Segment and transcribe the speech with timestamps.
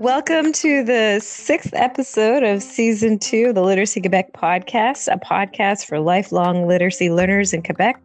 [0.00, 5.84] Welcome to the sixth episode of season two of the Literacy Quebec podcast, a podcast
[5.84, 8.00] for lifelong literacy learners in Quebec.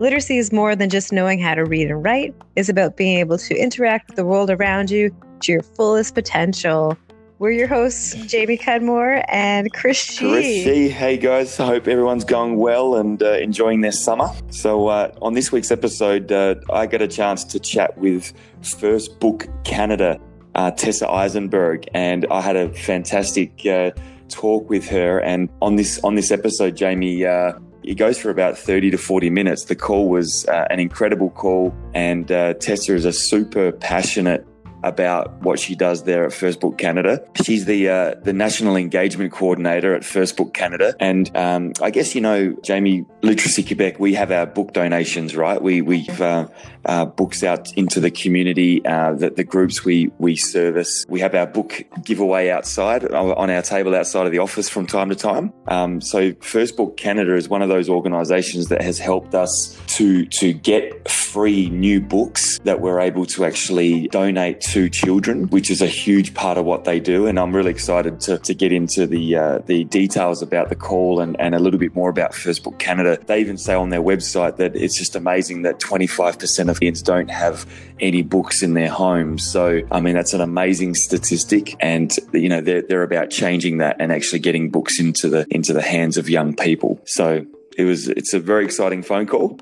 [0.00, 3.38] Literacy is more than just knowing how to read and write, it's about being able
[3.38, 6.98] to interact with the world around you to your fullest potential.
[7.42, 10.30] We're your hosts, Jamie Cudmore and Chris G.
[10.30, 10.88] Chris G.
[10.88, 14.28] Hey guys, I hope everyone's going well and uh, enjoying their summer.
[14.50, 18.32] So, uh, on this week's episode, uh, I got a chance to chat with
[18.62, 20.20] First Book Canada
[20.54, 23.90] uh, Tessa Eisenberg, and I had a fantastic uh,
[24.28, 25.18] talk with her.
[25.18, 27.26] And on this on this episode, Jamie.
[27.26, 29.64] Uh, it goes for about 30 to 40 minutes.
[29.64, 34.46] The call was uh, an incredible call, and uh, Tessa is a super passionate
[34.82, 37.24] about what she does there at First Book Canada.
[37.44, 42.14] She's the uh, the national engagement coordinator at First Book Canada, and um, I guess
[42.14, 45.60] you know, Jamie, Literacy Quebec, we have our book donations, right?
[45.60, 46.48] We we've uh,
[46.86, 51.04] uh, books out into the community, uh, the, the groups we we service.
[51.08, 55.08] We have our book giveaway outside on our table outside of the office from time
[55.10, 55.52] to time.
[55.68, 60.24] Um, so First Book Canada is one of those organisations that has helped us to
[60.26, 65.80] to get free new books that we're able to actually donate to children, which is
[65.80, 67.26] a huge part of what they do.
[67.26, 71.20] And I'm really excited to, to get into the uh, the details about the call
[71.20, 73.18] and, and a little bit more about First Book Canada.
[73.26, 77.66] They even say on their website that it's just amazing that 25% kids don't have
[78.00, 79.50] any books in their homes.
[79.50, 81.74] So, I mean, that's an amazing statistic.
[81.80, 85.72] And, you know, they're, they're about changing that and actually getting books into the, into
[85.72, 87.00] the hands of young people.
[87.04, 89.58] So it was, it's a very exciting phone call.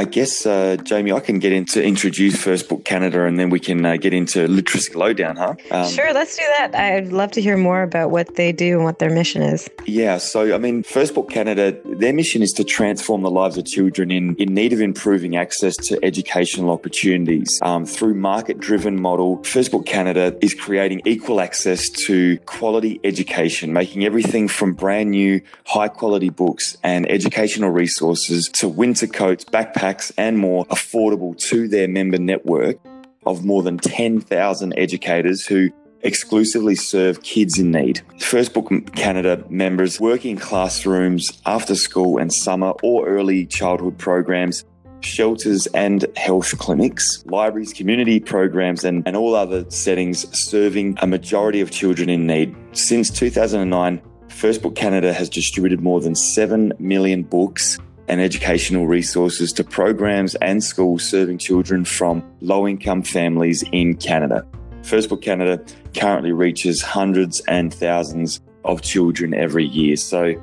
[0.00, 3.60] I guess, uh, Jamie, I can get into introduce First Book Canada and then we
[3.60, 5.56] can uh, get into Literacy Lowdown, huh?
[5.70, 6.74] Um, sure, let's do that.
[6.74, 9.68] I'd love to hear more about what they do and what their mission is.
[9.84, 13.66] Yeah, so I mean, First Book Canada, their mission is to transform the lives of
[13.66, 17.60] children in, in need of improving access to educational opportunities.
[17.60, 23.74] Um, through market driven model, First Book Canada is creating equal access to quality education,
[23.74, 29.89] making everything from brand new, high quality books and educational resources to winter coats, backpacks
[30.16, 32.78] and more affordable to their member network
[33.26, 35.70] of more than 10,000 educators who
[36.02, 38.00] exclusively serve kids in need.
[38.18, 44.64] First Book Canada members work in classrooms, after school and summer or early childhood programs,
[45.00, 51.60] shelters and health clinics, libraries, community programs, and, and all other settings serving a majority
[51.60, 52.54] of children in need.
[52.72, 57.78] Since 2009, First Book Canada has distributed more than 7 million books
[58.10, 64.44] and educational resources to programs and schools serving children from low income families in Canada.
[64.82, 69.94] First Book Canada currently reaches hundreds and thousands of children every year.
[69.94, 70.34] So,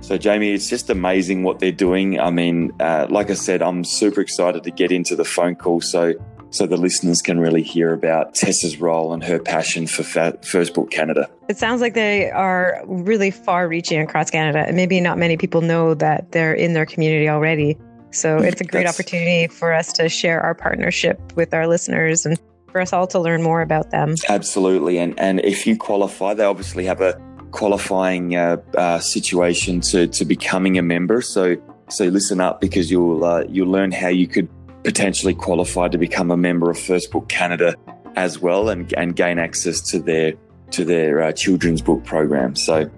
[0.00, 2.20] so Jamie, it's just amazing what they're doing.
[2.20, 5.80] I mean, uh, like I said, I'm super excited to get into the phone call.
[5.80, 6.14] So
[6.50, 10.02] so the listeners can really hear about Tessa's role and her passion for
[10.42, 11.28] First Book Canada.
[11.48, 14.64] It sounds like they are really far reaching across Canada.
[14.66, 17.76] And maybe not many people know that they're in their community already.
[18.10, 22.24] So it's a great That's, opportunity for us to share our partnership with our listeners
[22.24, 22.38] and
[22.72, 24.14] for us all to learn more about them.
[24.28, 24.98] Absolutely.
[24.98, 27.20] And, and if you qualify, they obviously have a
[27.50, 31.20] qualifying uh, uh, situation to, to becoming a member.
[31.20, 31.56] So
[31.90, 34.48] so listen up because you'll uh, you'll learn how you could
[34.84, 37.74] potentially qualified to become a member of First Book Canada
[38.16, 40.34] as well and, and gain access to their
[40.70, 42.54] to their uh, children's book program.
[42.54, 42.90] So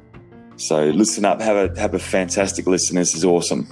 [0.56, 2.96] so listen up, have a have a fantastic listen.
[2.96, 3.66] This is awesome.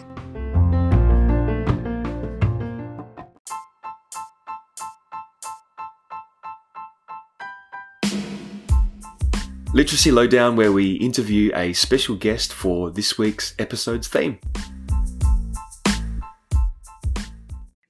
[9.74, 14.38] Literacy Lowdown, where we interview a special guest for this week's episode's theme.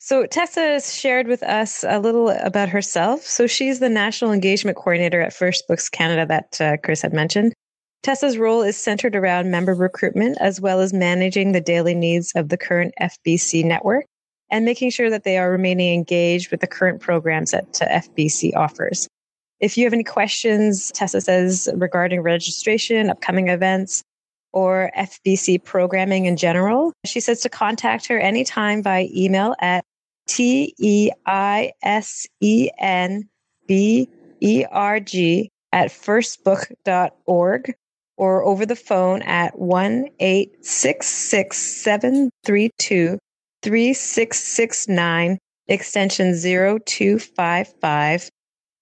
[0.08, 3.24] So Tessa shared with us a little about herself.
[3.24, 7.52] So she's the National Engagement Coordinator at First Books Canada that uh, Chris had mentioned.
[8.02, 12.48] Tessa's role is centered around member recruitment as well as managing the daily needs of
[12.48, 14.06] the current FBC network
[14.50, 18.56] and making sure that they are remaining engaged with the current programs that uh, FBC
[18.56, 19.08] offers.
[19.60, 24.02] If you have any questions, Tessa says, regarding registration, upcoming events,
[24.54, 29.84] or FBC programming in general, she says to contact her anytime by email at
[30.28, 33.28] T E I S E N
[33.66, 34.08] B
[34.40, 37.74] E R G at firstbook.org
[38.16, 40.08] or over the phone at 1
[40.60, 43.18] 732
[43.62, 45.38] 3669
[45.68, 48.30] extension 0255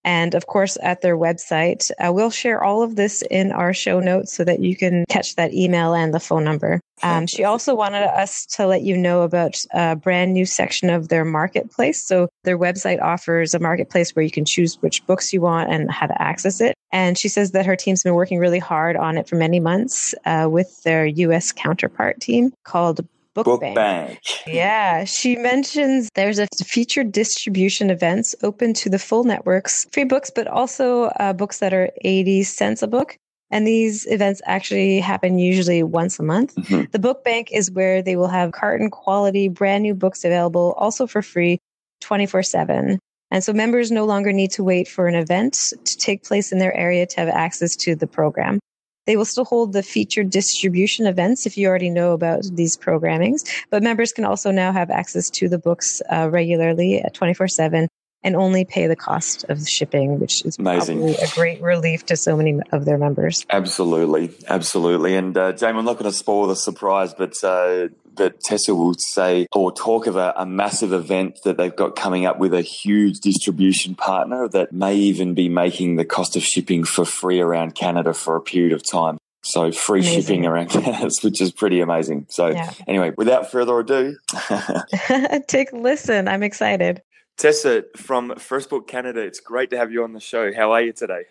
[0.06, 3.98] And of course, at their website, uh, we'll share all of this in our show
[3.98, 6.80] notes so that you can catch that email and the phone number.
[7.02, 11.08] Um, she also wanted us to let you know about a brand new section of
[11.08, 12.02] their marketplace.
[12.04, 15.90] So their website offers a marketplace where you can choose which books you want and
[15.90, 16.76] how to access it.
[16.92, 20.14] And she says that her team's been working really hard on it for many months
[20.24, 23.06] uh, with their US counterpart team called
[23.36, 23.76] Book, Book Bank.
[23.76, 24.18] Bank.
[24.46, 30.30] Yeah, she mentions there's a featured distribution events open to the full networks, free books,
[30.34, 33.16] but also uh, books that are 80 cents a book.
[33.50, 36.54] And these events actually happen usually once a month.
[36.56, 36.90] Mhm.
[36.90, 41.06] The book bank is where they will have carton quality, brand new books available, also
[41.06, 41.58] for free,
[42.00, 42.98] 24 7.
[43.30, 46.58] And so members no longer need to wait for an event to take place in
[46.58, 48.60] their area to have access to the program.
[49.06, 53.48] They will still hold the featured distribution events if you already know about these programmings,
[53.70, 57.88] but members can also now have access to the books uh, regularly at 24 7
[58.26, 60.98] and only pay the cost of shipping, which is Amazing.
[60.98, 63.46] probably a great relief to so many of their members.
[63.48, 65.14] Absolutely, absolutely.
[65.14, 68.94] And uh, Jamie, I'm not going to spoil the surprise, but uh, but Tessa will
[68.98, 72.62] say or talk of a, a massive event that they've got coming up with a
[72.62, 77.74] huge distribution partner that may even be making the cost of shipping for free around
[77.76, 79.18] Canada for a period of time.
[79.44, 80.22] So free Amazing.
[80.22, 82.26] shipping around Canada, which is pretty amazing.
[82.30, 82.72] So Yeah.
[82.88, 84.16] anyway, without further ado,
[85.46, 86.26] Take a listen.
[86.26, 87.02] I'm excited.
[87.36, 90.52] Tessa from First Book Canada, it's great to have you on the show.
[90.54, 91.24] How are you today?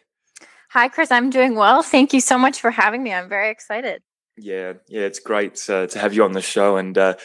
[0.69, 1.11] Hi, Chris.
[1.11, 1.81] I'm doing well.
[1.81, 3.13] Thank you so much for having me.
[3.13, 4.03] I'm very excited.
[4.37, 7.15] Yeah, yeah, it's great uh, to have you on the show and uh,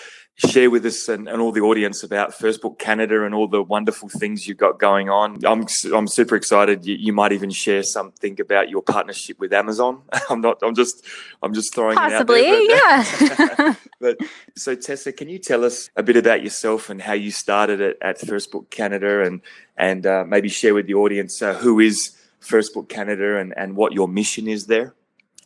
[0.48, 3.62] share with us and, and all the audience about First Book Canada and all the
[3.62, 5.44] wonderful things you've got going on.
[5.44, 6.86] I'm I'm super excited.
[6.86, 10.02] You, you might even share something about your partnership with Amazon.
[10.30, 10.58] I'm not.
[10.62, 11.04] I'm just.
[11.42, 13.66] I'm just throwing Possibly, it out there.
[13.66, 13.74] yeah.
[14.00, 14.16] But
[14.56, 17.98] so Tessa, can you tell us a bit about yourself and how you started it
[18.00, 19.42] at First Book Canada and
[19.76, 23.76] and uh, maybe share with the audience uh, who is First Book Canada and and
[23.76, 24.94] what your mission is there?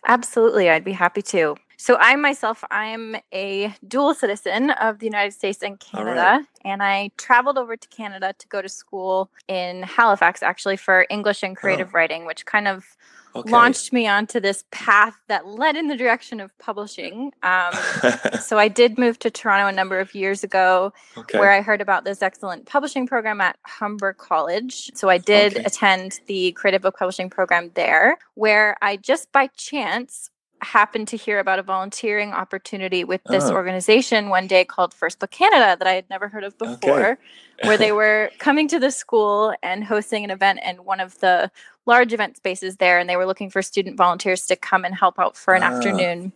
[0.07, 0.71] Absolutely.
[0.71, 1.57] I'd be happy to.
[1.77, 6.21] So, I myself, I'm a dual citizen of the United States and Canada.
[6.21, 6.45] right.
[6.65, 11.43] And I traveled over to Canada to go to school in Halifax, actually, for English
[11.43, 12.85] and creative writing, which kind of
[13.37, 13.51] Okay.
[13.51, 17.33] launched me onto this path that led in the direction of publishing.
[17.43, 17.75] Um,
[18.41, 20.93] so, I did move to Toronto a number of years ago.
[21.17, 21.39] okay.
[21.39, 24.91] where I heard about this excellent publishing program at Humber College.
[24.95, 25.65] So I did Okay.
[25.65, 30.31] attend the creative book publishing program there, where I just by chance
[30.65, 33.55] happened to hear about a volunteering opportunity with this Oh.
[33.55, 36.75] organization one day called First Book Canada that I had never heard of Okay.
[36.75, 37.19] before,
[37.65, 41.51] where they were coming to the school and hosting an event in one of the
[41.87, 45.19] large event spaces there and they were looking for student volunteers to come and help
[45.19, 45.67] out for an Ah.
[45.67, 46.33] afternoon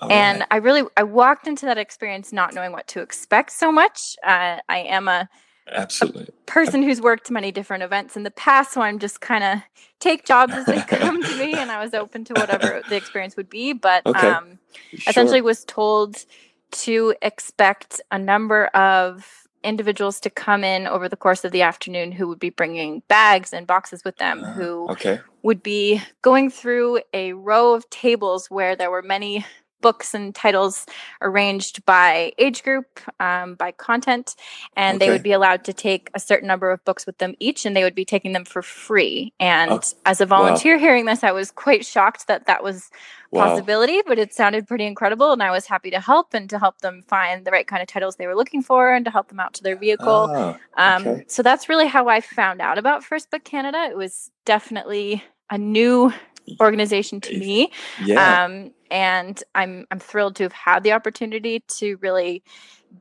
[0.00, 0.48] All and right.
[0.50, 4.16] I really I walked into that experience not knowing what to expect so much.
[4.24, 5.28] Uh, I am a
[5.72, 6.28] absolutely.
[6.46, 9.60] person who's worked many different events in the past, so I'm just kind of
[10.00, 13.36] take jobs as they come to me, and I was open to whatever the experience
[13.36, 13.72] would be.
[13.72, 14.28] But Okay.
[14.28, 14.58] um,
[15.06, 16.24] essentially, was told
[16.72, 22.12] to expect a number of individuals to come in over the course of the afternoon
[22.12, 25.20] who would be bringing bags and boxes with them Ah, who okay.
[25.42, 29.44] would be going through a row of tables where there were many
[29.84, 30.86] books and titles
[31.20, 32.88] arranged by age group,
[33.20, 34.34] um, by content,
[34.76, 37.66] and they would be allowed to take a certain number of books with them each,
[37.66, 39.32] and they would be taking them for free.
[39.38, 42.90] And Oh, as a volunteer hearing this, I was quite shocked that that was
[43.32, 43.48] a Wow.
[43.48, 46.78] possibility, but it sounded pretty incredible, and I was happy to help and to help
[46.80, 49.40] them find the right kind of titles they were looking for and to help them
[49.40, 50.30] out to their vehicle.
[50.34, 51.24] Ah, Um, okay.
[51.28, 53.80] So that's really how I found out about First Book Canada.
[53.90, 56.12] It was definitely a new
[56.60, 57.70] organization to me,
[58.04, 58.44] yeah.
[58.44, 62.42] um, and I'm I'm thrilled to have had the opportunity to really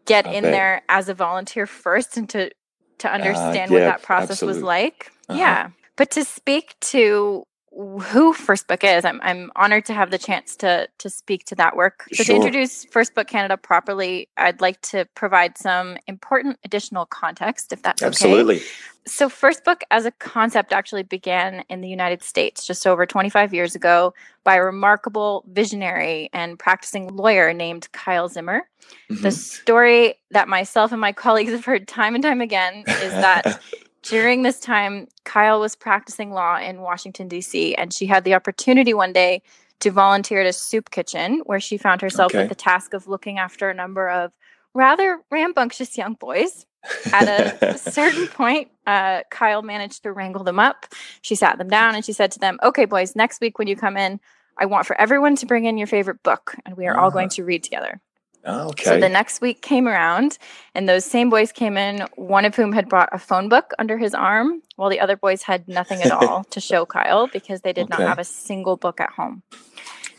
[0.05, 0.51] get I in bet.
[0.51, 2.51] there as a volunteer first and to
[2.99, 4.59] to understand yeah, what that process absolutely.
[4.59, 5.11] was like.
[5.29, 5.39] Uh-huh.
[5.39, 10.17] Yeah, but to speak to who First Book is, I'm I'm honored to have the
[10.17, 12.05] chance to to speak to that work.
[12.13, 12.25] So Sure.
[12.25, 17.81] to introduce First Book Canada properly, I'd like to provide some important additional context, if
[17.81, 18.07] that's okay.
[18.09, 18.61] Absolutely.
[19.05, 23.53] So, First Book as a concept actually began in the United States just over 25
[23.53, 24.13] years ago
[24.45, 28.63] by a remarkable visionary and practicing lawyer named Kyle Zimmer.
[29.09, 29.33] The Mhm.
[29.33, 33.45] story that myself and my colleagues have heard time and time again is that
[34.03, 38.93] during this time, Kyle was practicing law in Washington, D.C., and she had the opportunity
[38.93, 39.41] one day
[39.79, 42.39] to volunteer at a soup kitchen where she found herself Okay.
[42.43, 44.31] with the task of looking after a number of
[44.73, 46.65] rather rambunctious young boys.
[47.13, 50.85] At a certain point, uh, Kyle managed to wrangle them up.
[51.21, 53.75] She sat them down and she said to them, Okay, boys, next week when you
[53.75, 54.19] come in,
[54.57, 57.27] I want for everyone to bring in your favorite book and we are all going
[57.27, 57.35] Ah.
[57.35, 58.01] to read together.
[58.45, 58.83] Okay.
[58.83, 60.37] So the next week came around,
[60.75, 63.97] and those same boys came in, one of whom had brought a phone book under
[63.97, 67.73] his arm, while the other boys had nothing at all to show Kyle because they
[67.73, 67.97] did Okay.
[68.03, 69.43] not have a single book at home.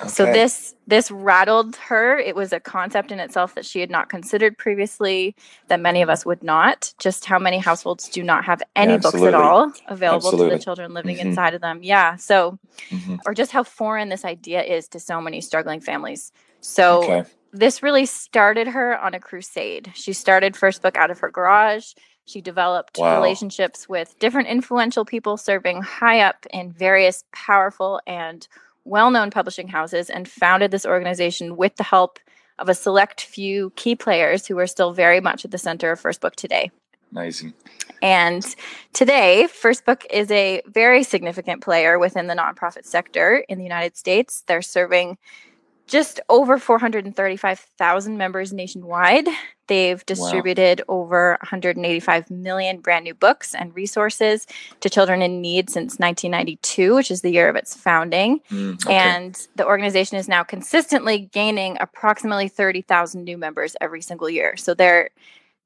[0.00, 0.08] okay.
[0.08, 2.18] So this this rattled her.
[2.18, 5.34] It was a concept in itself that she had not considered previously,
[5.68, 6.92] that many of us would not.
[6.98, 10.94] Just how many households do not have any books at all available to the children
[10.94, 11.20] living Mhm.
[11.26, 11.80] inside of them.
[11.82, 12.16] Yeah.
[12.16, 12.58] So
[12.90, 13.20] Mhm.
[13.26, 16.32] or just how foreign this idea is to so many struggling families.
[16.60, 17.24] So Okay.
[17.54, 19.92] This really started her on a crusade.
[19.94, 21.92] She started First Book out of her garage.
[22.26, 23.16] She developed Wow.
[23.16, 28.46] relationships with different influential people serving high up in various powerful and
[28.84, 32.18] well known publishing houses and founded this organization with the help
[32.58, 36.00] of a select few key players who are still very much at the center of
[36.00, 36.70] First Book today.
[37.12, 37.54] Amazing.
[38.02, 38.44] And
[38.92, 43.96] today, First Book is a very significant player within the nonprofit sector in the United
[43.96, 44.42] States.
[44.46, 45.18] They're serving
[45.86, 49.28] just over 435,000 members nationwide.
[49.66, 54.46] They've distributed over 185 million brand new books and resources
[54.80, 58.40] to children in need since 1992, which is the year of its founding.
[58.50, 58.94] Mm, okay.
[58.94, 64.56] And the organization is now consistently gaining approximately 30,000 new members every single year.
[64.56, 65.10] So they're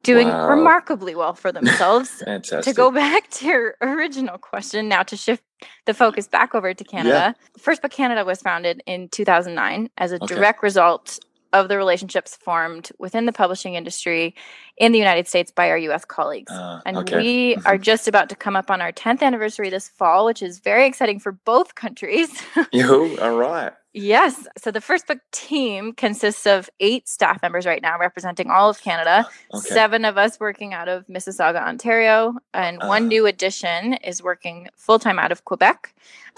[0.03, 0.49] doing Wow.
[0.49, 2.11] remarkably well for themselves.
[2.25, 2.65] Fantastic.
[2.65, 5.43] to go back to your original question now to shift
[5.87, 7.35] the focus back over to Canada.
[7.59, 10.35] First Book Canada was founded in 2009 as a Okay.
[10.35, 11.19] direct result
[11.53, 14.35] of the relationships formed within the publishing industry
[14.77, 16.53] in the United States by our US colleagues.
[16.55, 17.17] Ah, And okay.
[17.17, 17.63] we Mhm.
[17.67, 20.87] are just about to come up on our 10th anniversary this fall, which is very
[20.87, 22.29] exciting for both countries.
[22.73, 23.73] Yo, all right.
[23.95, 24.47] yes.
[24.59, 28.81] So the First Book team consists of eight staff members right now, representing all of
[28.81, 29.27] Canada.
[29.55, 29.69] Okay.
[29.69, 32.89] Seven of us working out of Mississauga, Ontario, and Ah.
[32.89, 35.95] one new addition is working full time out of Quebec.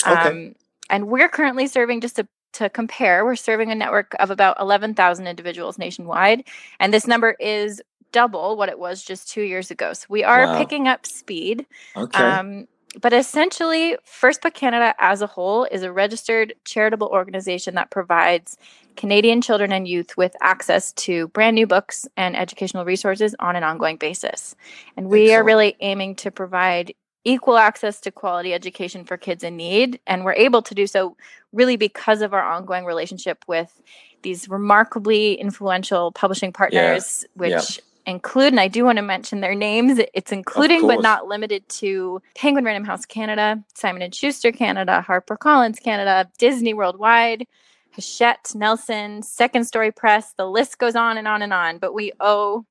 [0.07, 0.29] Okay.
[0.29, 0.55] Um,
[0.88, 5.26] and we're currently serving just to to compare, we're serving a network of about 11,000
[5.26, 6.45] individuals nationwide.
[6.78, 7.80] And this number is
[8.12, 9.92] double what it was just two years ago.
[9.92, 10.59] So we are Wow.
[10.59, 11.66] picking up speed.
[11.97, 12.23] Okay.
[12.23, 12.66] Um,
[13.00, 18.59] but essentially, First Book Canada as a whole is a registered charitable organization that provides
[18.97, 23.62] Canadian children and youth with access to brand new books and educational resources on an
[23.62, 24.57] ongoing basis.
[24.97, 26.92] And we are really aiming to provide
[27.25, 30.00] equal access to quality education for kids in need.
[30.07, 31.17] And we're able to do so
[31.53, 33.83] really because of our ongoing relationship with
[34.23, 38.12] these remarkably influential publishing partners, which yeah.
[38.12, 39.99] include, and I do want to mention their names.
[40.15, 45.83] It's including but not limited to Penguin Random House Canada, Simon and Schuster Canada, HarperCollins
[45.83, 47.47] Canada, Disney Worldwide,
[47.93, 50.33] Hachette, Nelson, Second Story Press.
[50.37, 51.79] The list goes on and on and on.
[51.79, 52.65] But we owe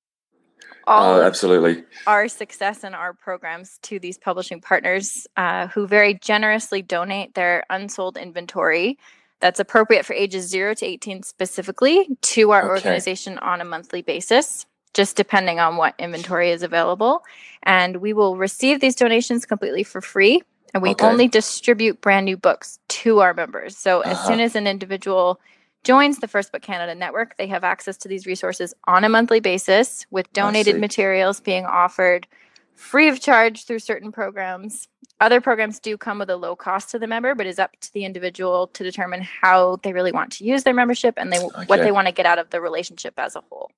[0.87, 1.83] all oh, absolutely.
[2.07, 7.63] our success and our programs to these publishing partners uh, who very generously donate their
[7.69, 8.97] unsold inventory
[9.41, 12.69] that's appropriate for ages 0 to 18 specifically to our Okay.
[12.69, 17.21] organization on a monthly basis just depending on what inventory is available
[17.63, 20.41] and we will receive these donations completely for free
[20.73, 21.05] and we Okay.
[21.05, 24.27] only distribute brand new books to our members so as Uh-huh.
[24.27, 25.39] soon as an individual
[25.83, 29.39] joins the First Book Canada network, they have access to these resources on a monthly
[29.39, 32.27] basis with donated materials being offered
[32.75, 34.87] free of charge through certain programs.
[35.19, 37.93] Other programs do come with a low cost to the member, but is up to
[37.93, 41.81] the individual to determine how they really want to use their membership and they what
[41.81, 43.69] they want to get out of the relationship as a whole.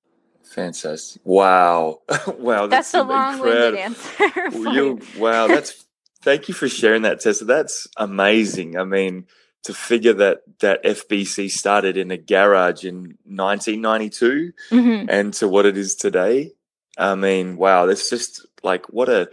[0.44, 1.20] Fantastic.
[1.24, 2.00] Wow.
[2.38, 2.68] wow.
[2.68, 4.70] That's, a some long-winded incredible- answer.
[4.72, 5.84] you, wow, that's
[6.22, 7.44] thank you for sharing that, Tessa.
[7.44, 8.78] That's amazing.
[8.78, 9.26] I mean,
[9.64, 15.06] to figure that that FBC started in a garage in 1992 Mhm.
[15.08, 16.52] and to what it is today.
[16.98, 19.28] I mean, wow, that's just like what a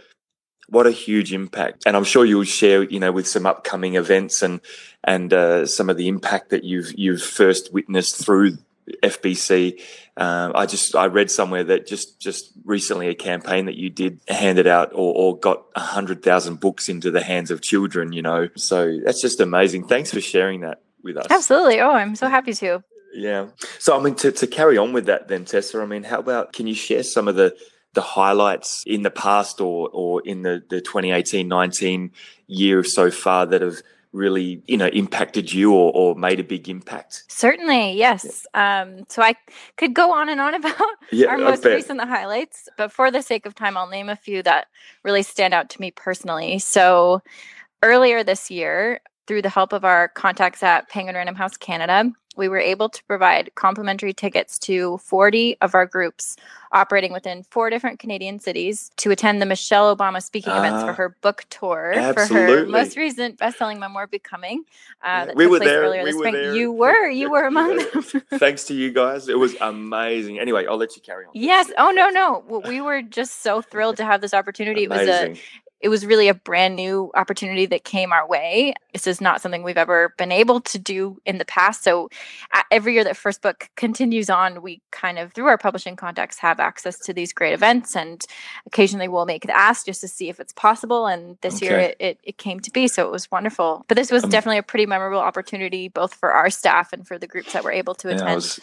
[0.68, 1.82] what a huge impact.
[1.84, 4.60] And I'm sure you'll share, you know, with some upcoming events and
[5.04, 8.56] and uh, some of the impact that you've you've first witnessed through
[9.02, 9.80] FBC.
[10.16, 14.20] Um, I just I read somewhere that just just recently a campaign that you did
[14.28, 18.12] handed out or, or got a hundred thousand books into the hands of children.
[18.12, 19.86] You know, so that's just amazing.
[19.86, 21.26] Thanks for sharing that with us.
[21.30, 21.80] Absolutely.
[21.80, 22.82] Oh, I'm so happy to.
[23.12, 23.48] Yeah.
[23.78, 25.80] So I mean, to, to carry on with that, then Tessa.
[25.80, 27.56] I mean, how about can you share some of the
[27.94, 32.10] the highlights in the past or or in the the 2018-19
[32.46, 36.68] year so far that have really you know impacted you or, or made a big
[36.68, 37.24] impact?
[37.28, 38.46] Certainly, yes.
[38.54, 39.34] Um, so I
[39.76, 43.46] could go on and on about Yeah, our most recent highlights, but for the sake
[43.46, 44.66] of time, I'll name a few that
[45.04, 46.58] really stand out to me personally.
[46.58, 47.22] So
[47.82, 52.48] earlier this year, through the help of our contacts at Penguin Random House Canada, we
[52.48, 56.36] were able to provide complimentary tickets to 40 of our groups
[56.72, 60.90] operating within four different Canadian cities to attend the Michelle Obama speaking uh, events for
[60.90, 62.54] ah, her book tour absolutely.
[62.54, 64.64] for her most recent best-selling memoir, Becoming.
[65.02, 65.90] Uh, yeah, we were there.
[65.90, 66.34] we were spring.
[66.34, 66.54] There.
[66.54, 67.08] You were.
[67.08, 68.02] You were among them.
[68.38, 69.28] Thanks to you guys.
[69.28, 70.38] It was amazing.
[70.38, 71.32] Anyway, I'll let you carry on.
[71.34, 71.70] Yes.
[71.76, 72.62] Oh no, no.
[72.68, 74.84] We were just so thrilled to have this opportunity.
[74.84, 75.34] It was a
[75.80, 78.74] it was really a brand new opportunity that came our way.
[78.92, 81.82] This is not something we've ever been able to do in the past.
[81.82, 82.10] So
[82.70, 86.60] every year that First Book continues on, we kind of, through our publishing contacts, have
[86.60, 87.96] access to these great events.
[87.96, 88.22] And
[88.66, 91.06] occasionally we'll make the ask just to see if it's possible.
[91.06, 91.66] And this okay.
[91.66, 92.86] year it, it, it, came to be.
[92.86, 93.84] So it was wonderful.
[93.88, 97.18] But this was um, definitely a pretty memorable opportunity, both for our staff and for
[97.18, 98.58] the groups that were able to attend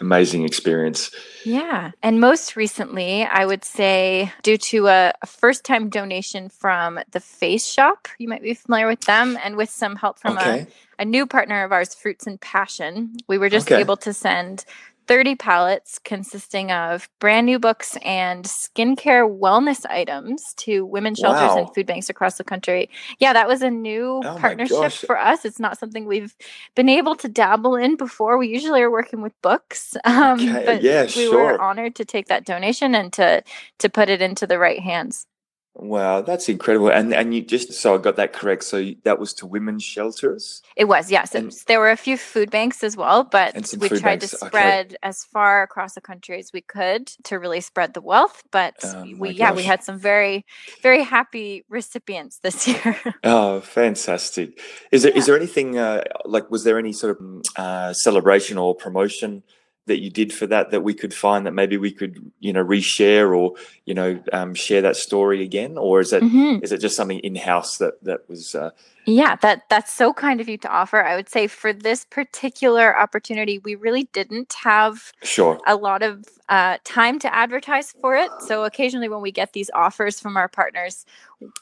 [0.00, 1.10] amazing experience.
[1.44, 1.92] Yeah.
[2.02, 7.20] And most recently, I would say, due to a, a first time donation from the
[7.20, 10.66] Face Shop, you might be familiar with them, and with some help from okay.
[10.98, 13.80] a, a new partner of ours, Fruits and Passion, we were just okay.
[13.80, 14.64] able to send
[15.10, 21.58] 30 pallets consisting of brand new books and skincare wellness items to women's shelters wow.
[21.58, 22.88] and food banks across the country.
[23.18, 25.44] Yeah, that was a new oh partnership for us.
[25.44, 26.36] It's not something we've
[26.76, 28.38] been able to dabble in before.
[28.38, 29.96] We usually are working with books.
[30.10, 30.64] Um, okay.
[30.66, 31.52] but yeah, we sure.
[31.52, 33.44] were honored to take that donation and to
[33.78, 35.26] to put it into the right hands.
[35.74, 36.88] Wow, that's incredible.
[36.88, 38.64] And and you just so I got that correct.
[38.64, 40.62] So that was to women's shelters?
[40.76, 41.34] It was, yes.
[41.34, 44.30] And, there were a few food banks as well, but we tried banks.
[44.30, 44.96] to spread okay.
[45.04, 48.42] as far across the country as we could to really spread the wealth.
[48.50, 49.38] But oh, we gosh.
[49.38, 50.44] yeah, we had some very,
[50.82, 52.98] very happy recipients this year.
[53.22, 54.60] oh, fantastic.
[54.90, 55.18] Is there yeah.
[55.18, 59.44] is there anything uh, like was there any sort of uh, celebration or promotion?
[59.86, 62.64] That you did for that that we could find that maybe we could you know
[62.64, 66.62] reshare or you know um, share that story again or is it mm-hmm.
[66.62, 68.70] is it just something in house that that was uh,
[69.10, 71.02] yeah, that that's so kind of you to offer.
[71.02, 76.24] I would say for this particular opportunity, we really didn't have sure a lot of
[76.48, 78.30] uh, time to advertise for it.
[78.46, 81.06] So occasionally, when we get these offers from our partners,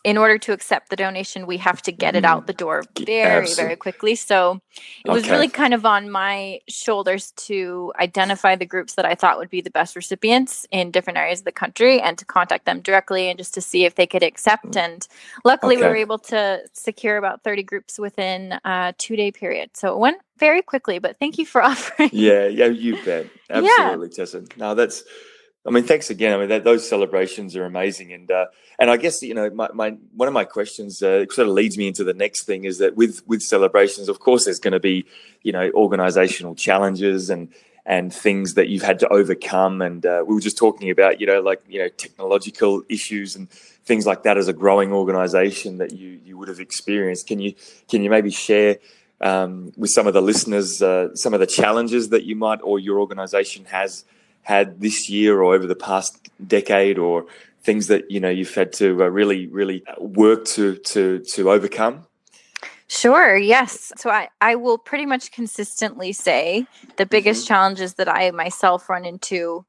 [0.02, 3.42] in order to accept the donation, we have to get it out the door very
[3.42, 3.64] Absolutely.
[3.64, 4.14] very quickly.
[4.16, 4.60] So
[5.04, 5.32] it was okay.
[5.32, 9.60] really kind of on my shoulders to identify the groups that I thought would be
[9.60, 13.38] the best recipients in different areas of the country, and to contact them directly and
[13.38, 14.72] just to see if they could accept.
[14.72, 14.76] Mm.
[14.78, 15.08] And
[15.44, 15.84] luckily, okay.
[15.84, 19.70] we were able to secure about about 30 groups within a two day period.
[19.74, 22.10] So it went very quickly, but thank you for offering.
[22.12, 23.26] Yeah, yeah, you bet.
[23.50, 24.14] Absolutely, yeah.
[24.14, 24.44] Tessa.
[24.56, 25.04] No, that's,
[25.66, 26.34] I mean, thanks again.
[26.34, 28.12] I mean, that, those celebrations are amazing.
[28.12, 28.46] And, uh,
[28.78, 31.76] and I guess, you know, my, my one of my questions uh, sort of leads
[31.76, 34.80] me into the next thing is that with, with celebrations, of course, there's going to
[34.80, 35.04] be,
[35.42, 37.52] you know, organizational challenges and,
[37.84, 39.82] and things that you've had to overcome.
[39.82, 43.48] And uh, we were just talking about, you know, like, you know, technological issues and
[43.88, 47.26] things like that as a growing organization that you, you would have experienced.
[47.26, 47.54] Can you,
[47.90, 48.76] can you maybe share
[49.20, 52.78] um, with some of the listeners uh, some of the challenges that you might or
[52.78, 54.04] your organization has
[54.42, 56.12] had this year or over the past
[56.46, 57.26] decade or
[57.62, 62.04] things that, you know, you've had to uh, really, really work to, to, to overcome?
[62.86, 63.92] Sure, yes.
[63.96, 67.54] So I, I will pretty much consistently say the biggest mm-hmm.
[67.54, 69.66] challenges that I myself run into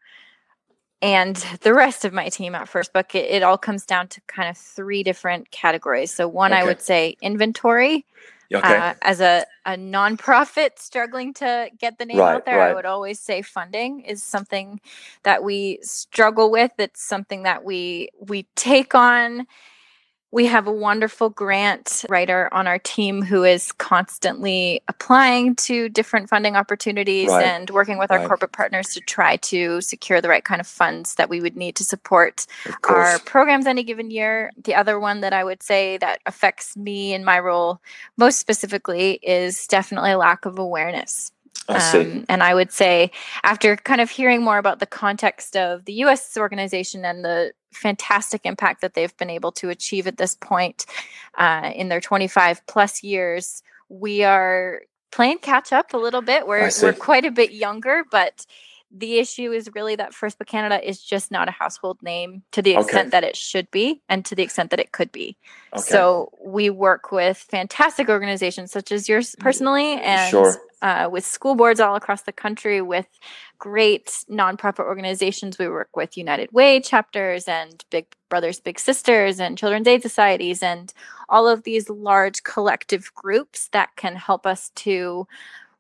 [1.02, 4.22] and the rest of my team at First Book, it, it all comes down to
[4.28, 6.12] kind of three different categories.
[6.12, 6.62] So one okay.
[6.62, 8.06] I would say inventory.
[8.52, 8.78] Okay.
[8.78, 12.72] Uh, as a, a nonprofit struggling to get the name right, out there, right.
[12.72, 14.82] I would always say funding is something
[15.22, 16.72] that we struggle with.
[16.80, 19.46] It's something that we we take on
[20.32, 26.30] we have a wonderful grant writer on our team who is constantly applying to different
[26.30, 27.46] funding opportunities right.
[27.46, 31.16] and working with our corporate partners to try to secure the right kind of funds
[31.16, 32.46] that we would need to support
[32.88, 34.52] our programs any given year.
[34.64, 37.82] The other one that I would say that affects me in my role
[38.16, 41.32] most specifically is definitely a lack of awareness.
[41.68, 43.12] Um, and I would say,
[43.44, 48.42] after kind of hearing more about the context of the US organization and the fantastic
[48.46, 50.86] impact that they've been able to achieve at this point
[51.38, 56.48] uh, in their 25 plus years, we are playing catch up a little bit.
[56.48, 58.46] We're, we're quite a bit younger, but
[58.92, 62.62] the issue is really that First Book Canada is just not a household name to
[62.62, 63.10] the extent okay.
[63.10, 65.38] that it should be and to the extent that it could be.
[65.74, 65.82] Okay.
[65.82, 70.56] So we work with fantastic organizations such as yours personally and sure.
[70.82, 73.08] Uh, with school boards all across the country, with
[73.58, 75.60] great nonprofit organizations.
[75.60, 80.64] We work with United Way chapters and Big Brothers Big Sisters and Children's Aid Societies
[80.64, 80.94] and
[81.28, 85.28] all of these large collective groups that can help us to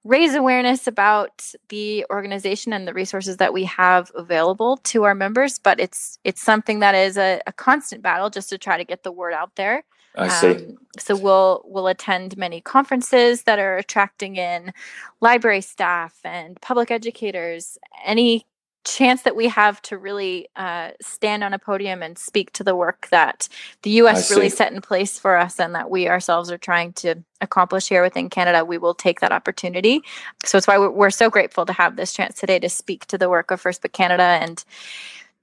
[0.03, 5.59] raise awareness about the organization and the resources that we have available to our members
[5.59, 9.03] but it's it's something that is a, a constant battle just to try to get
[9.03, 9.83] the word out there
[10.15, 10.51] I see.
[10.51, 14.73] Um, so we'll we'll attend many conferences that are attracting in
[15.21, 17.77] library staff and public educators.
[18.03, 18.45] Any
[18.85, 22.75] chance that we have to really uh, stand on a podium and speak to the
[22.75, 23.47] work that
[23.83, 24.31] the U.S.
[24.31, 28.01] really set in place for us and that we ourselves are trying to accomplish here
[28.01, 30.01] within Canada, we will take that opportunity.
[30.45, 33.29] So it's why we're so grateful to have this chance today to speak to the
[33.29, 34.63] work of First Book Canada and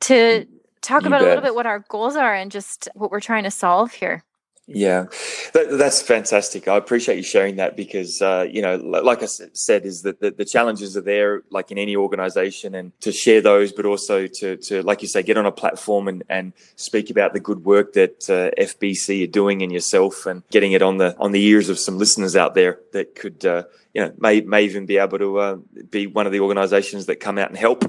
[0.01, 0.47] to
[0.81, 1.27] talk you about bet.
[1.27, 4.25] a little bit what our goals are and just what we're trying to solve here.
[4.69, 5.05] Yeah,
[5.53, 6.67] that, that's fantastic.
[6.67, 10.33] I appreciate you sharing that because, uh, you know, like I said, is that the,
[10.33, 14.57] the, challenges are there, like in any organization, and to share those, but also to,
[14.57, 17.93] to like you say, get on a platform and, and speak about the good work
[17.93, 21.69] that uh, FBC are doing and yourself and getting it on the on the ears
[21.69, 23.63] of some listeners out there that could, uh,
[23.95, 25.57] you know, may may even be able to uh,
[25.91, 27.85] be one of the organizations that come out and help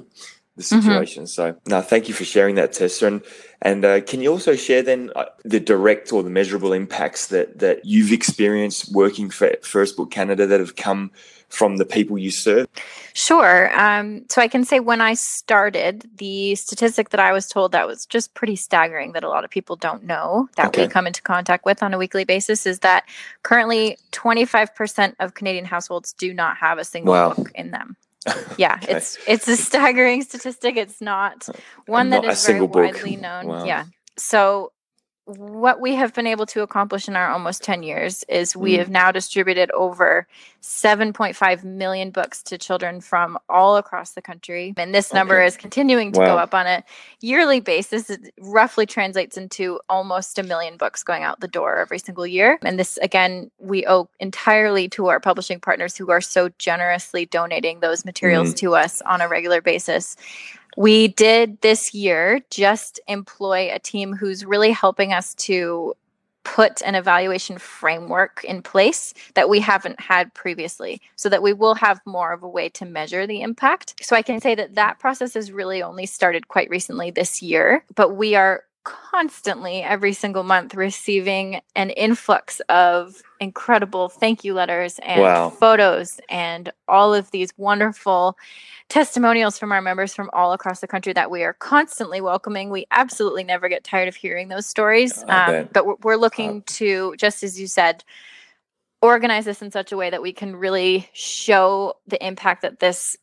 [0.57, 0.81] the mm-hmm.
[0.81, 1.23] situation.
[1.23, 1.27] Mm-hmm.
[1.27, 3.07] So, no, thank you for sharing that, Tessa.
[3.07, 3.21] And
[3.61, 7.59] and uh, can you also share then uh, the direct or the measurable impacts that
[7.59, 11.11] that you've experienced working for First Book Canada that have come
[11.49, 12.67] from the people you serve?
[13.13, 13.71] Sure.
[13.79, 17.87] Um, so I can say when I started, the statistic that I was told that
[17.87, 20.83] was just pretty staggering that a lot of people don't know that okay.
[20.83, 23.05] we come into contact with on a weekly basis is that
[23.43, 27.33] currently 25% of Canadian households do not have a single wow.
[27.33, 27.95] book in them
[28.57, 28.97] yeah okay.
[28.97, 31.47] it's it's a staggering statistic it's not
[31.85, 33.65] one that not is very widely known wow.
[33.65, 33.85] yeah
[34.17, 34.71] so
[35.27, 38.77] what we have been able to accomplish in our almost 10 years is we mm.
[38.79, 40.25] have now distributed over
[40.61, 44.73] 7.5 million books to children from all across the country.
[44.77, 45.47] And this number okay.
[45.47, 46.25] is continuing to wow.
[46.27, 46.81] go up on a
[47.19, 48.09] yearly basis.
[48.09, 52.57] It roughly translates into almost a million books going out the door every single year.
[52.63, 57.81] And this, again, we owe entirely to our publishing partners who are so generously donating
[57.81, 58.57] those materials mm.
[58.57, 60.15] to us on a regular basis.
[60.77, 65.95] We did this year just employ a team who's really helping us to
[66.43, 71.73] put an evaluation framework in place that we haven't had previously so that we will
[71.73, 73.95] have more of a way to measure the impact.
[74.05, 77.83] So I can say that that process has really only started quite recently this year,
[77.95, 84.97] but we are constantly every single month receiving an influx of incredible thank you letters
[85.03, 85.49] and wow.
[85.49, 88.37] photos and all of these wonderful
[88.87, 92.69] testimonials from our members from all across the country that we are constantly welcoming.
[92.69, 95.21] We absolutely never get tired of hearing those stories.
[95.27, 98.05] Um, but we're, we're looking to, just as you said,
[99.01, 103.17] organize this in such a way that we can really show the impact that this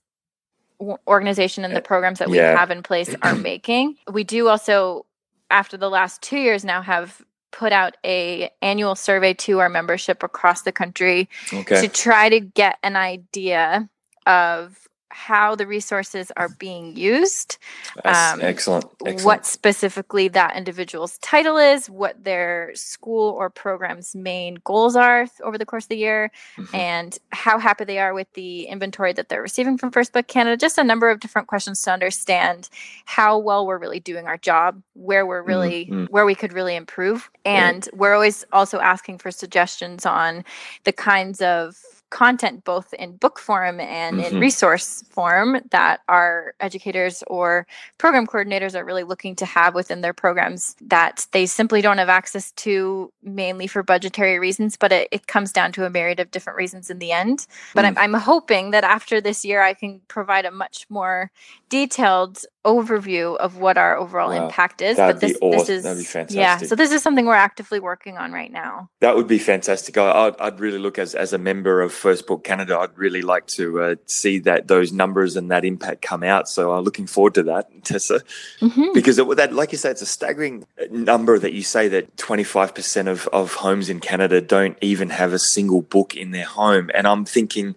[1.07, 2.55] organization and the programs that we yeah.
[2.55, 3.97] have in place are making.
[4.13, 5.07] We do also
[5.51, 10.23] after the last 2 years now have put out a annual survey to our membership
[10.23, 11.81] across the country okay.
[11.81, 13.89] to try to get an idea
[14.27, 17.57] of how the resources are being used.
[18.05, 18.87] Um, excellent.
[19.07, 19.23] excellent.
[19.23, 25.57] What specifically that individual's title is, what their school or program's main goals are over
[25.57, 26.75] the course of the year, mm-hmm.
[26.75, 30.57] and how happy they are with the inventory that they're receiving from First Book Canada.
[30.57, 32.69] Just a number of different questions to understand
[33.05, 36.07] how well we're really doing our job, where we're really, mm-hmm.
[36.07, 37.31] where we could really improve.
[37.45, 37.99] And yeah.
[37.99, 40.45] we're always also asking for suggestions on
[40.83, 41.77] the kinds of
[42.15, 44.37] content both in book form and mm-hmm.
[44.37, 47.67] in resource form that our educators or
[47.99, 52.09] program coordinators are really looking to have within their programs that they simply don't have
[52.09, 56.31] access to mainly for budgetary reasons but it, it comes down to a myriad of
[56.31, 57.89] different reasons in the end but mm.
[57.89, 61.33] I'm, I'm hoping that after this year i can provide a much more
[61.69, 64.47] detailed overview of what our overall wow.
[64.47, 64.97] impact is.
[64.97, 65.59] That'd but this, awesome.
[65.59, 66.37] this is That'd be fantastic.
[66.37, 68.91] Yeah, so this is something we're actively working on right now.
[69.01, 69.97] That would be fantastic.
[69.99, 72.79] I, would I'd really look as as a member of First Book Canada.
[72.79, 76.49] I'd really like to uh, see that those numbers and that impact come out.
[76.49, 78.21] So I'm looking forward to that, Tessa,
[78.61, 78.93] mm-hmm.
[78.95, 82.75] because it, that, like you say, it's a staggering number that you say that 25
[82.75, 86.91] percent of of homes in Canada don't even have a single book in their home,
[86.95, 87.75] and I'm thinking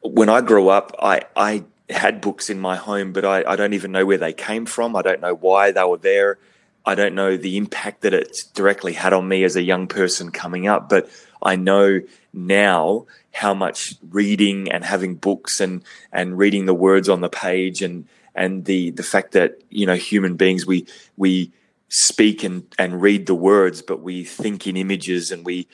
[0.00, 3.72] when I grew up, I I had books in my home, but I, I don't
[3.72, 4.94] even know where they came from.
[4.94, 6.38] I don't know why they were there.
[6.84, 10.30] I don't know the impact that it directly had on me as a young person
[10.30, 11.10] coming up, but
[11.42, 12.00] I know
[12.32, 17.82] now how much reading and having books and and reading the words on the page
[17.82, 21.52] and and the the fact that you know human beings we we
[21.88, 25.66] speak and and read the words, but we think in images and we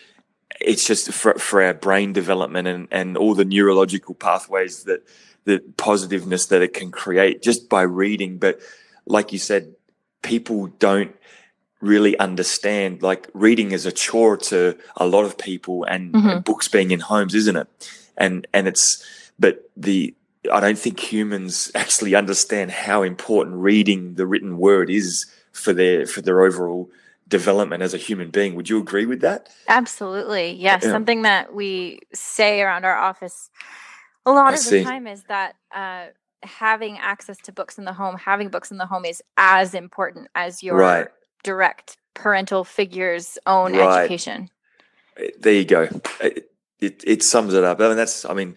[0.61, 5.07] it's just for, for our brain development and and all the neurological pathways that
[5.45, 8.39] the positiveness that it can create just by reading.
[8.39, 8.61] But
[9.07, 9.75] like you said,
[10.23, 11.15] people don't
[11.81, 16.39] really understand like reading is a chore to a lot of people and, mm-hmm.
[16.41, 17.69] books being in homes, isn't it?
[18.17, 20.15] and and it's but the
[20.53, 26.07] I don't think humans actually understand how important reading the written word is for their
[26.07, 26.91] for their overall
[27.27, 28.55] development as a human being.
[28.55, 29.49] Would you agree with that?
[29.67, 30.53] Absolutely.
[30.53, 30.83] Yes.
[30.85, 30.91] Yeah.
[30.91, 33.51] Something that we say around our office
[34.27, 34.79] a lot I of see.
[34.79, 36.07] the time is that uh,
[36.43, 40.29] having access to books in the home, having books in the home is as important
[40.35, 41.09] as your right.
[41.43, 44.03] direct parental figure's own right.
[44.03, 44.51] education.
[45.17, 45.89] Eh, there you go.
[46.21, 47.81] It, it, it sums it up.
[47.81, 48.55] I mean, that's, I mean,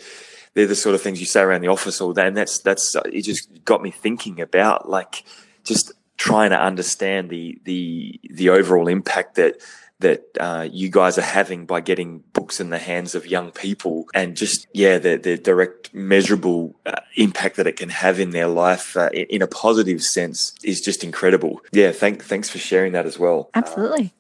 [0.53, 2.27] they're the sort of things you say around the office all day.
[2.27, 5.23] And that's, that's, uh, it just got me thinking about like
[5.63, 9.62] just trying to understand the, the, the overall impact that,
[9.99, 14.05] that uh, you guys are having by getting books in the hands of young people
[14.13, 18.47] and just yeah the, the direct measurable uh, impact that it can have in their
[18.47, 21.62] life uh, in, in, a positive sense is just incredible.
[21.71, 23.49] Yeah thank, thanks for sharing that as well.
[23.55, 24.13] Absolutely.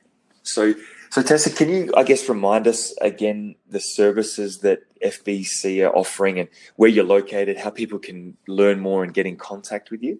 [0.43, 0.73] so
[1.09, 6.39] so tessa can you i guess remind us again the services that fbc are offering
[6.39, 10.19] and where you're located how people can learn more and get in contact with you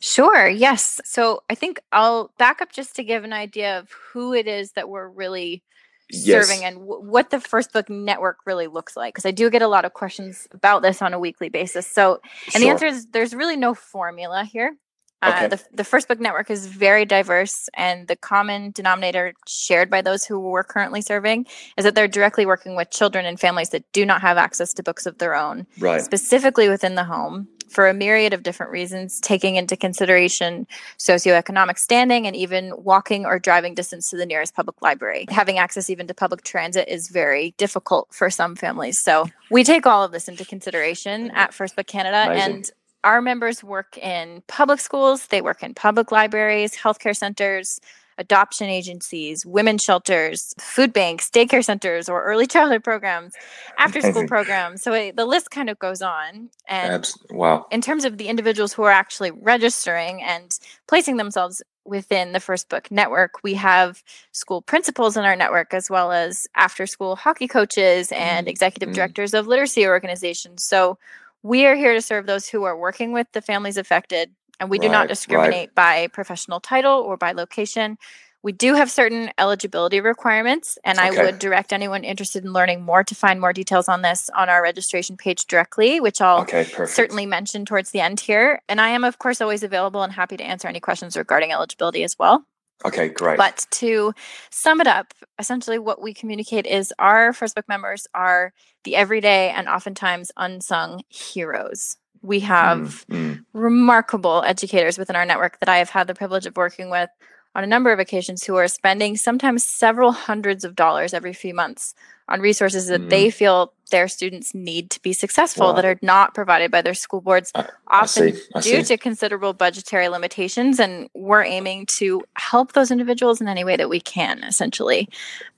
[0.00, 0.48] Sure.
[0.48, 1.00] Yes.
[1.04, 4.72] So I think I'll back up just to give an idea of who it is
[4.72, 5.62] that we're really
[6.10, 6.46] yes.
[6.46, 9.14] serving and w- what the First Book Network really looks like.
[9.14, 11.86] Because I do get a lot of questions about this on a weekly basis.
[11.86, 12.60] So, and sure.
[12.60, 14.76] the answer is there's really no formula here.
[15.22, 15.48] Uh, okay.
[15.48, 20.24] the, the First Book Network is very diverse, and the common denominator shared by those
[20.24, 21.46] who we're currently serving
[21.76, 24.82] is that they're directly working with children and families that do not have access to
[24.82, 26.02] books of their own, right.
[26.02, 30.66] specifically within the home for a myriad of different reasons, taking into consideration
[30.98, 35.26] socioeconomic standing and even walking or driving distance to the nearest public library.
[35.30, 38.98] Having access even to public transit is very difficult for some families.
[39.02, 42.54] So we take all of this into consideration at First Book Canada Amazing.
[42.54, 42.70] and
[43.04, 47.80] our members work in public schools, they work in public libraries, healthcare centers,
[48.18, 53.34] adoption agencies, women's shelters, food banks, daycare centers, or early childhood programs,
[53.78, 54.82] after school programs.
[54.82, 56.50] So it, the list kind of goes on.
[56.68, 57.66] And Abs- wow.
[57.70, 60.50] in terms of the individuals who are actually registering and
[60.86, 65.90] placing themselves within the First Book network, we have school principals in our network, as
[65.90, 68.50] well as after school hockey coaches and mm-hmm.
[68.50, 68.96] executive mm-hmm.
[68.96, 70.64] directors of literacy organizations.
[70.64, 70.98] So
[71.42, 74.78] we are here to serve those who are working with the families affected and we
[74.78, 75.74] do right, not discriminate right.
[75.74, 77.98] by professional title or by location.
[78.44, 81.20] We do have certain eligibility requirements, and okay.
[81.20, 84.48] I would direct anyone interested in learning more to find more details on this on
[84.48, 88.60] our registration page directly, which I'll okay, certainly mention towards the end here.
[88.68, 92.02] And I am, of course, always available and happy to answer any questions regarding eligibility
[92.02, 92.44] as well.
[92.84, 93.36] Okay, great.
[93.36, 94.12] But to
[94.50, 99.50] sum it up, essentially what we communicate is our First Book members are the everyday
[99.50, 103.44] and oftentimes unsung heroes we have mm, mm.
[103.52, 107.10] remarkable educators within our network that I have had the privilege of working with
[107.54, 111.54] on a number of occasions who are spending sometimes several hundreds of dollars every few
[111.54, 111.94] months
[112.28, 113.10] on resources that mm.
[113.10, 115.72] they feel their students need to be successful wow.
[115.72, 118.94] that are not provided by their school boards, I, often I I due see.
[118.94, 120.80] to considerable budgetary limitations.
[120.80, 125.08] And we're aiming to help those individuals in any way that we can, essentially.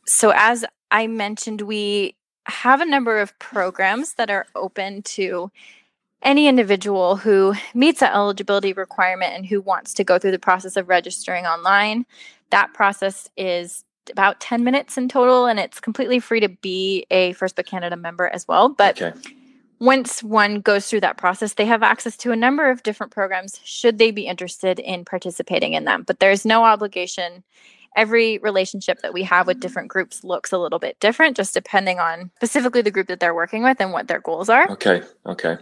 [0.07, 5.51] So, as I mentioned, we have a number of programs that are open to
[6.25, 10.77] any individual who meets that eligibility requirement and who wants to go through the process
[10.77, 12.07] of registering online.
[12.51, 17.33] That process is about 10 minutes in total, and it's completely free to be a
[17.35, 18.69] First Book Canada member as well.
[18.69, 19.19] But okay.
[19.79, 23.61] once one goes through that process, they have access to a number of different programs
[23.65, 26.05] should they be interested in participating in them.
[26.07, 27.45] But there's no obligation
[27.97, 31.99] every relationship that we have with different groups looks a little bit different just depending
[31.99, 34.71] on specifically the group that they're working with and what their goals are.
[34.73, 35.03] Okay.
[35.27, 35.57] Okay.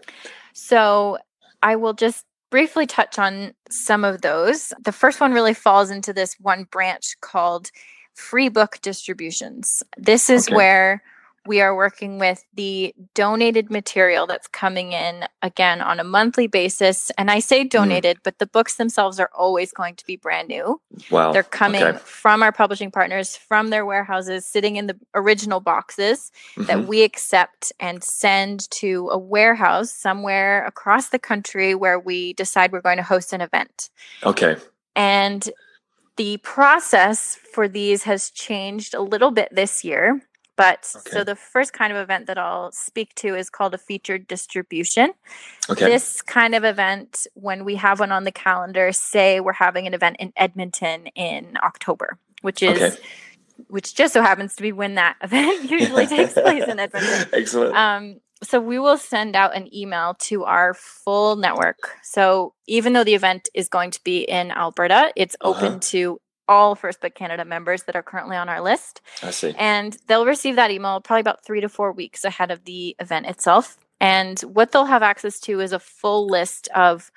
[0.52, 1.18] So
[1.62, 4.72] I will just briefly touch on some of those.
[4.84, 7.70] The first one really falls into this one branch called
[8.14, 9.82] free book distributions.
[9.96, 10.56] This is okay.
[10.56, 11.02] where
[11.46, 17.10] we are working with the donated material that's coming in again on a monthly basis.
[17.18, 17.70] And I say mm.
[17.70, 18.20] donated, mm.
[18.22, 20.80] but the books themselves are always going to be brand new.
[21.10, 21.32] Wow.
[21.32, 21.98] They're coming okay.
[21.98, 26.64] from our publishing partners, from their warehouses, sitting in the original boxes mm-hmm.
[26.64, 32.72] that we accept and send to a warehouse somewhere across the country where we decide
[32.72, 33.90] we're going to host an event.
[34.24, 34.56] Okay.
[34.94, 35.50] And
[36.16, 40.20] the process for these has changed a little bit this year.
[40.56, 41.10] But okay.
[41.10, 45.12] so the first kind of event that I'll speak to is called a featured distribution.
[45.70, 45.86] Okay.
[45.86, 49.94] This kind of event, when we have one on the calendar, say we're having an
[49.94, 53.02] event in Edmonton in October, which is okay.
[53.68, 57.28] which just so happens to be when that event usually takes place in Edmonton.
[57.32, 57.74] Excellent.
[57.74, 61.96] Um, so we will send out an email to our full network.
[62.02, 65.66] So even though the event is going to be in Alberta, it's uh-huh.
[65.66, 69.00] open to all First Book Canada members that are currently on our list.
[69.22, 69.54] I see.
[69.58, 73.26] And they'll receive that email probably about three to four weeks ahead of the event
[73.26, 73.78] itself.
[74.00, 77.10] And what they'll have access to is a full list of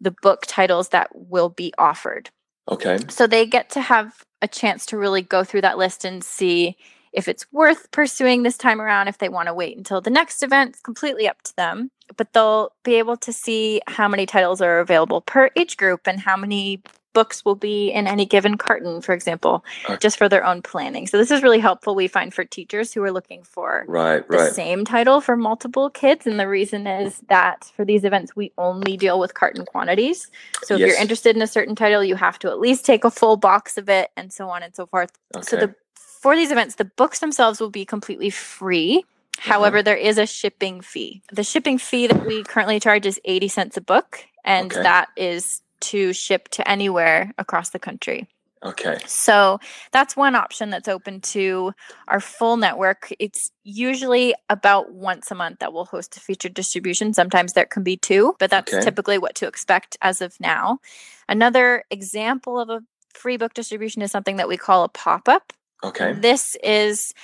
[0.00, 2.30] the book titles that will be offered.
[2.70, 2.98] Okay.
[3.08, 6.76] So they get to have a chance to really go through that list and see
[7.12, 10.42] if it's worth pursuing this time around, if they want to wait until the next
[10.42, 11.90] event, it's completely up to them.
[12.16, 16.20] But they'll be able to see how many titles are available per age group and
[16.20, 19.98] how many books will be in any given carton, for example, Okay.
[20.00, 21.06] just for their own planning.
[21.06, 24.38] So this is really helpful, we find, for teachers who are looking for Right, the
[24.38, 24.52] right.
[24.52, 26.26] same title for multiple kids.
[26.26, 30.30] And the reason is that for these events, we only deal with carton quantities.
[30.62, 30.88] So if Yes.
[30.88, 33.76] you're interested in a certain title, you have to at least take a full box
[33.76, 35.10] of it and so on and so forth.
[35.42, 38.98] So the for these events, the books themselves will be completely free.
[39.38, 39.52] Uh-huh.
[39.52, 41.22] However, there is a shipping fee.
[41.32, 44.82] The shipping fee that we currently charge is 80 cents a book, and Okay.
[44.82, 48.28] that is to ship to anywhere across the country.
[48.62, 48.98] Okay.
[49.06, 49.58] So
[49.90, 51.72] that's one option that's open to
[52.08, 53.10] our full network.
[53.18, 57.14] It's usually about once a month that we'll host a featured distribution.
[57.14, 58.84] Sometimes there can be two, but that's Okay.
[58.84, 60.78] typically what to expect as of now.
[61.26, 62.82] Another example of a
[63.14, 65.54] free book distribution is something that we call a pop up.
[65.82, 66.12] Okay.
[66.12, 67.14] This is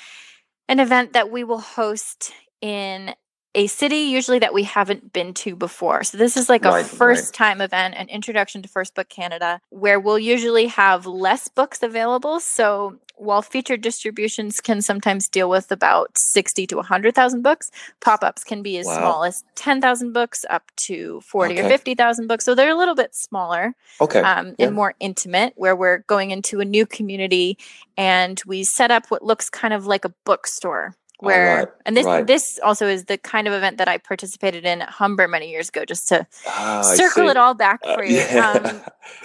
[0.69, 3.14] an event that we will host in
[3.57, 6.05] a city usually that we haven't been to before.
[6.05, 9.61] So this is like Right, a first time event, an introduction to First Book Canada,
[9.71, 12.38] where we'll usually have less books available.
[12.38, 18.62] So while featured distributions can sometimes deal with about 60 to 100,000 books, pop-ups can
[18.62, 18.99] be as Wow.
[18.99, 21.64] small as 10,000 books up to 40 Okay.
[21.64, 22.45] or 50,000 books.
[22.45, 24.21] So they're a little bit smaller Okay.
[24.21, 24.66] um, yeah.
[24.66, 27.57] and more intimate, where we're going into a new community
[27.97, 30.95] and we set up what looks kind of like a bookstore.
[31.22, 32.26] Oh, Where right, and this right.
[32.26, 35.68] this also is the kind of event that I participated in at Humber many years
[35.68, 38.18] ago, just to Ah, circle it all back Uh, for you.
[38.20, 38.57] yeah.
[38.57, 38.83] Um,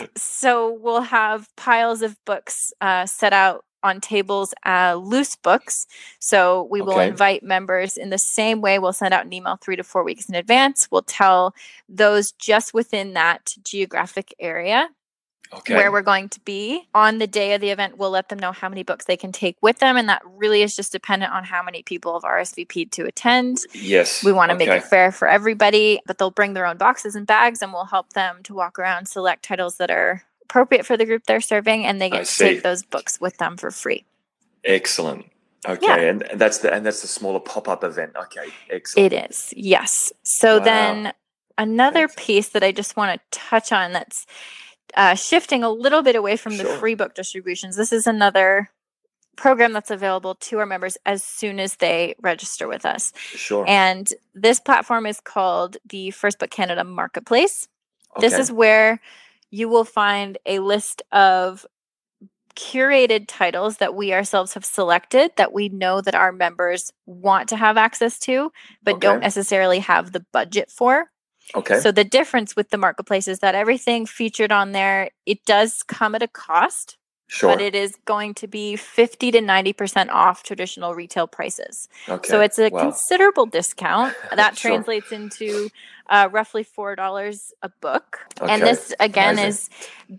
[0.16, 5.86] so we'll have piles of books uh, set out on tables, uh, loose books.
[6.20, 7.08] So we will Okay.
[7.08, 8.78] invite members in the same way.
[8.80, 10.88] We'll send out an email three to four weeks in advance.
[10.92, 11.56] We'll tell
[11.90, 14.90] those just within that geographic area
[15.54, 15.76] okay.
[15.76, 18.52] where we're going to be on the day of the event we'll let them know
[18.52, 21.44] how many books they can take with them and that really is just dependent on
[21.44, 24.24] how many people have rsvp'd to attend yes.
[24.24, 27.28] we want to make it fair for everybody but they'll bring their own boxes and
[27.28, 31.06] bags and we'll help them to walk around select titles that are appropriate for the
[31.06, 32.44] group they're serving and they I get to see.
[32.46, 34.06] take those books with them for free
[34.64, 35.26] Excellent.
[35.68, 36.10] Okay, Yeah.
[36.10, 38.14] and that's the and that's the smaller pop up event.
[38.16, 39.14] Okay, excellent.
[39.14, 40.12] It is, yes.
[40.24, 40.64] So Wow.
[40.64, 41.14] then
[41.58, 44.26] another piece that I just want to touch on that's
[44.96, 47.76] uh, shifting a little bit away from the free book distributions.
[47.76, 48.70] This is another
[49.36, 53.14] program that's available to our members as soon as they register with us.
[53.16, 53.66] Sure.
[53.68, 57.68] And this platform is called the First Book Canada Marketplace.
[58.18, 58.28] Okay.
[58.28, 59.00] This is where
[59.50, 61.66] you will find a list of
[62.56, 67.56] curated titles that we ourselves have selected that we know that our members want to
[67.56, 68.52] have access to
[68.84, 71.10] but don't necessarily have the budget for.
[71.56, 71.80] Okay.
[71.80, 76.16] So the difference with the marketplace is that everything featured on there it does come
[76.16, 77.52] at a cost, sure.
[77.52, 81.88] but it is going to be 50 to 90% off traditional retail prices.
[82.10, 82.30] okay.
[82.30, 82.82] So it's a wow.
[82.82, 84.16] considerable discount.
[84.36, 84.72] That Sure.
[84.72, 85.70] translates into
[86.10, 88.20] uh, roughly $4 a book.
[88.42, 89.50] And this, again, Amazing.
[89.50, 89.70] is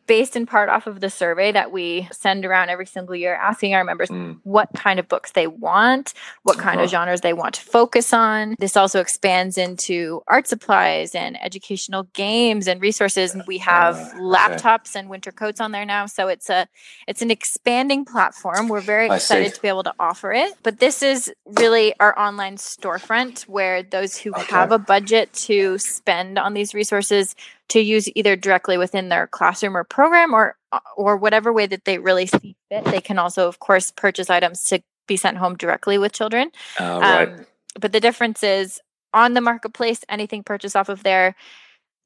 [0.06, 3.74] based in part off of the survey that we send around every single year, asking
[3.74, 6.84] our members Mm, what kind of books they want, what kind Uh-huh.
[6.84, 8.54] of genres they want to focus on.
[8.58, 13.34] This also expands into art supplies and educational games and resources.
[13.34, 14.18] And we have Ah, okay.
[14.18, 16.06] laptops and winter coats on there now.
[16.06, 16.66] So it's a
[17.06, 18.68] it's an expanding platform.
[18.68, 20.52] We're very excited to be able to offer it.
[20.62, 24.42] But this is really our online storefront where those who Okay.
[24.56, 27.34] have a budget to spend on these resources
[27.68, 30.56] to use either directly within their classroom or program or
[30.96, 32.84] or whatever way that they really see fit.
[32.86, 36.50] They can also, of course, purchase items to be sent home directly with children.
[36.80, 37.28] uh, right.
[37.28, 37.46] Um,
[37.80, 38.80] but the difference is
[39.14, 41.34] on the marketplace, anything purchased off of there,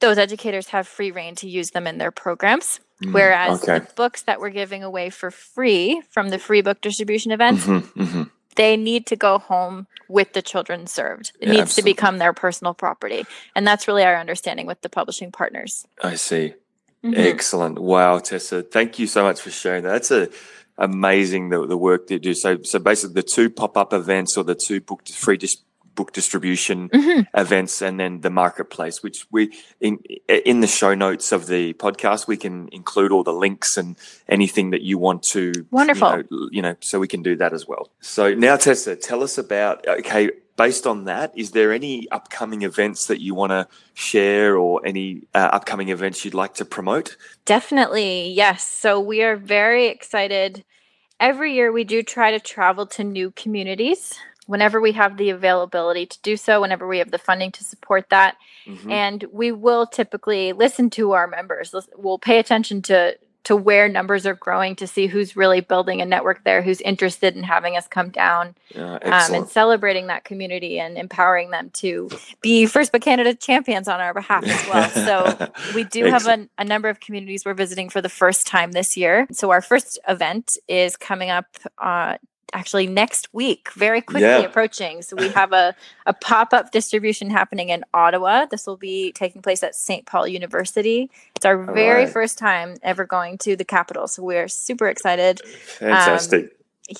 [0.01, 2.81] those educators have free rein to use them in their programs.
[3.03, 3.81] Mm, Whereas okay.
[3.81, 7.83] the books that we're giving away for free from the free book distribution events, Mhm,
[7.95, 8.31] mhm.
[8.57, 11.33] They need to go home with the children served.
[11.41, 11.93] It Yeah, needs absolutely.
[11.93, 13.25] to become their personal property.
[13.55, 15.87] And that's really our understanding with the publishing partners.
[16.03, 16.55] I see.
[17.05, 17.17] Mhm.
[17.17, 17.79] Excellent.
[17.79, 18.63] Wow, Tessa.
[18.63, 19.91] Thank you so much for sharing that.
[19.93, 20.29] That's a
[20.79, 22.35] amazing the, the work that you do.
[22.35, 25.63] So so basically the two pop-up events or the two book free dis-
[25.97, 27.27] book distribution Mhm.
[27.35, 29.99] events and then the marketplace which we in
[30.51, 33.97] in the show notes of the podcast we can include all the links and
[34.29, 36.11] anything that you want to Wonderful.
[36.19, 39.23] you know, you know so we can do that as well so now tessa tell
[39.23, 43.69] us about okay based on that, is there any upcoming events that you want to
[43.93, 47.17] share or any uh, upcoming events you'd like to promote?
[47.45, 48.67] Definitely, yes.
[48.67, 50.65] So we are very excited.
[51.21, 54.15] Every year we do try to travel to new communities
[54.47, 58.09] whenever we have the availability to do so, whenever we have the funding to support
[58.11, 58.37] that.
[58.67, 58.91] Mm-hmm.
[58.91, 61.75] And we will typically listen to our members.
[61.97, 63.17] We'll pay attention to
[63.47, 67.37] to where numbers are growing to see who's really building a network there, who's interested
[67.37, 72.11] in having us come down yeah, um, and celebrating that community and empowering them to
[72.41, 74.91] be First Book Canada champions on our behalf as well.
[74.91, 78.73] So we do have a, a, number of communities we're visiting for the first time
[78.73, 79.29] this year.
[79.31, 81.47] So our first event is coming up
[81.79, 82.17] uh,
[82.53, 84.39] actually next week, very quickly yeah.
[84.39, 85.03] approaching.
[85.03, 85.75] So we have a,
[86.07, 88.47] a pop up distribution happening in Ottawa.
[88.47, 90.07] This will be taking place at St.
[90.07, 91.11] Paul University.
[91.35, 92.13] It's our All very right.
[92.13, 94.09] first time ever going to the capital.
[94.09, 95.41] So we're super excited.
[95.41, 96.45] Fantastic.
[96.45, 96.51] Um,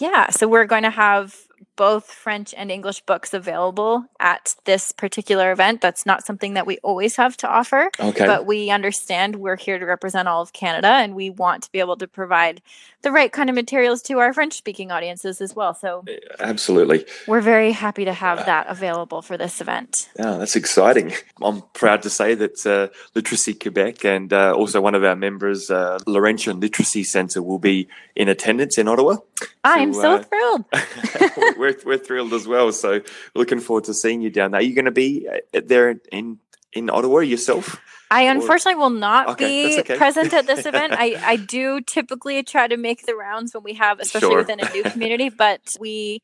[0.01, 0.31] yeah.
[0.31, 1.46] So we're going to have
[1.77, 5.81] both French and English books available at this particular event.
[5.81, 7.91] That's not something that we always have to offer.
[8.01, 8.27] Okay.
[8.27, 11.79] But we understand we're here to represent all of Canada and we want to be
[11.79, 12.63] able to provide
[13.03, 15.75] the right kind of materials to our French speaking audiences as well.
[15.75, 16.05] So,
[16.41, 17.05] absolutely.
[17.29, 20.09] We're very happy to have that available for this event.
[20.19, 21.13] Yeah, that's exciting.
[21.41, 25.71] I'm proud to say that uh, Literacy Quebec and uh, also one of our members,
[25.71, 29.19] uh, Laurentian Literacy Centre, will be in attendance in Ottawa.
[29.63, 30.65] I'm so, so uh, thrilled.
[31.67, 32.73] we're, we're thrilled as well.
[32.73, 33.01] So,
[33.35, 34.61] looking forward to seeing you down there.
[34.61, 36.39] Are you going to be uh, there in,
[36.73, 37.81] in Ottawa yourself?
[38.11, 39.97] I unfortunately will not okay, be okay.
[39.97, 40.93] present at this event.
[40.97, 44.39] I, I do typically try to make the rounds when we have, especially sure.
[44.39, 46.23] within a new community, but we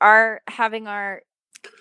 [0.00, 1.22] are having our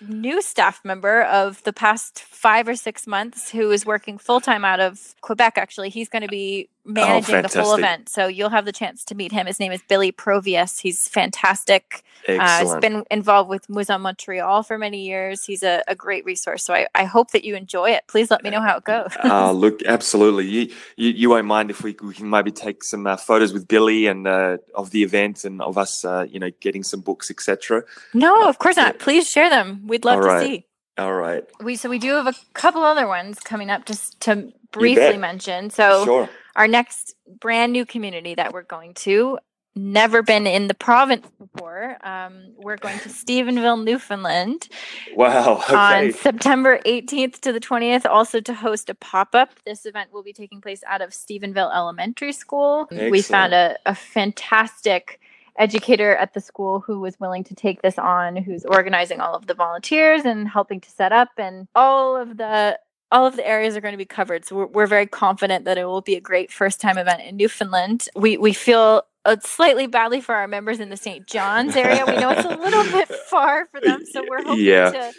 [0.08, 4.64] new staff member of the past five or six months who is working full time
[4.64, 5.58] out of Quebec.
[5.58, 9.04] Actually, he's going to be managing oh, the whole event, so you'll have the chance
[9.06, 9.48] to meet him.
[9.48, 10.80] His name is Billy Provius.
[10.80, 12.04] He's fantastic.
[12.28, 15.46] Uh, he's been involved with Musée Montreal for many years.
[15.46, 16.64] He's a, a great resource.
[16.64, 18.04] So I, I, hope that you enjoy it.
[18.08, 19.12] Please let me know how it goes.
[19.24, 20.46] uh, look, absolutely.
[20.46, 23.68] You, you, you won't mind if we, we can maybe take some uh, photos with
[23.68, 27.32] Billy and uh, of the event and of us, uh, you know, getting some books,
[27.32, 27.84] etc.
[28.14, 29.00] No, of course not.
[29.00, 29.88] Please share them.
[29.88, 30.66] We'd love to see.
[30.98, 31.44] All right.
[31.62, 35.70] We so we do have a couple other ones coming up just to briefly mention.
[35.70, 36.30] So sure.
[36.56, 39.38] Our next brand new community that we're going to
[39.76, 41.98] never been in the province before.
[42.04, 44.68] Um, we're going to Stephenville, Newfoundland.
[45.16, 45.62] Wow.
[45.72, 45.76] Okay.
[45.76, 49.52] On September 18th to the 20th, also to host a pop up.
[49.66, 52.88] This event will be taking place out of Stephenville Elementary School.
[52.92, 53.12] Excellent.
[53.12, 55.20] We found a, a fantastic
[55.58, 59.48] educator at the school who was willing to take this on, who's organizing all of
[59.48, 62.78] the volunteers and helping to set up and all of the
[63.12, 64.46] all of the areas are going to be covered.
[64.46, 67.38] So we're, we're very confident that it will be a great first time event in
[67.38, 68.08] Newfoundland.
[68.16, 71.28] We we feel uh, slightly badly for our members in the St.
[71.28, 72.06] John's area.
[72.06, 74.92] We know it's a little bit far for them, so we're hoping yeah.
[74.92, 75.14] to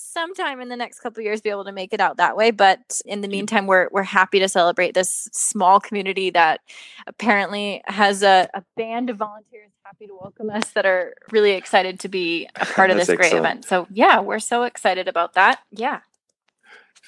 [0.00, 3.00] sometime in the next couple years be able to make it out that way but
[3.04, 6.60] in the meantime we're we're happy to celebrate this small community that
[7.08, 11.98] apparently has a, a band of volunteers happy to welcome us that are really excited
[11.98, 15.60] to be a part of this great event so yeah we're so excited about that
[15.72, 16.00] yeah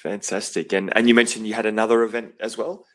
[0.01, 2.85] fantastic and and you mentioned you had another event as well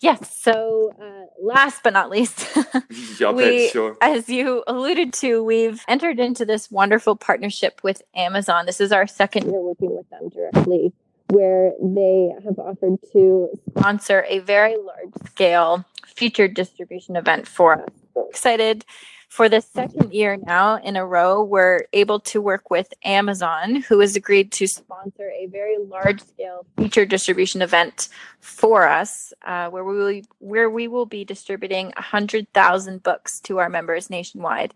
[0.00, 0.36] Yes.
[0.36, 2.46] So, uh, last but not least,
[3.34, 3.96] we, sure.
[4.00, 8.66] as you alluded to, we've entered into this wonderful partnership with Amazon.
[8.66, 10.92] This is our second year working with them directly,
[11.28, 17.90] where they have offered to sponsor a very large scale featured distribution event for us.
[18.28, 18.84] excited
[19.30, 24.00] for the second year now in a row, we're able to work with Amazon, who
[24.00, 28.08] has agreed to sponsor a very large scale feature distribution event
[28.40, 33.58] for us, uh, where we will where we will be distributing hundred thousand books to
[33.58, 34.74] our members nationwide.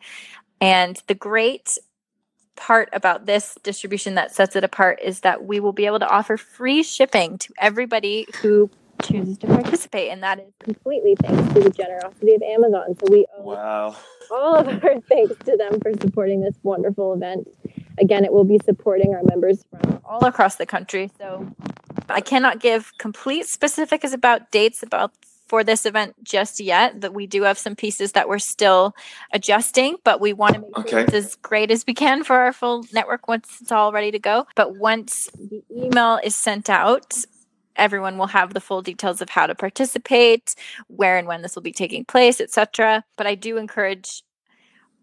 [0.61, 1.77] And the great
[2.55, 6.09] part about this distribution that sets it apart is that we will be able to
[6.09, 8.71] offer free shipping to everybody who
[9.05, 12.97] chooses to participate, and that is completely thanks to the generosity of Amazon.
[12.99, 13.97] So we owe wow.
[14.31, 17.49] all of our thanks to them for supporting this wonderful event.
[17.99, 21.11] Again, it will be supporting our members from all across the country.
[21.19, 21.47] So
[22.09, 25.13] I cannot give complete specifics about dates about
[25.47, 27.01] for this event just yet.
[27.03, 28.95] That we do have some pieces that we're still
[29.33, 30.91] adjusting, but we want to make okay.
[30.91, 34.11] sure it's as great as we can for our full network once it's all ready
[34.11, 34.47] to go.
[34.57, 37.15] But once the email is sent out,
[37.77, 40.55] everyone will have the full details of how to participate,
[40.89, 43.05] where and when this will be taking place, etc.
[43.17, 44.23] But I do encourage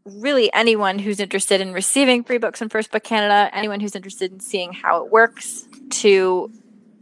[0.06, 4.32] really anyone who's interested in receiving free books from First Book Canada, anyone who's interested
[4.32, 6.52] in seeing how it works, to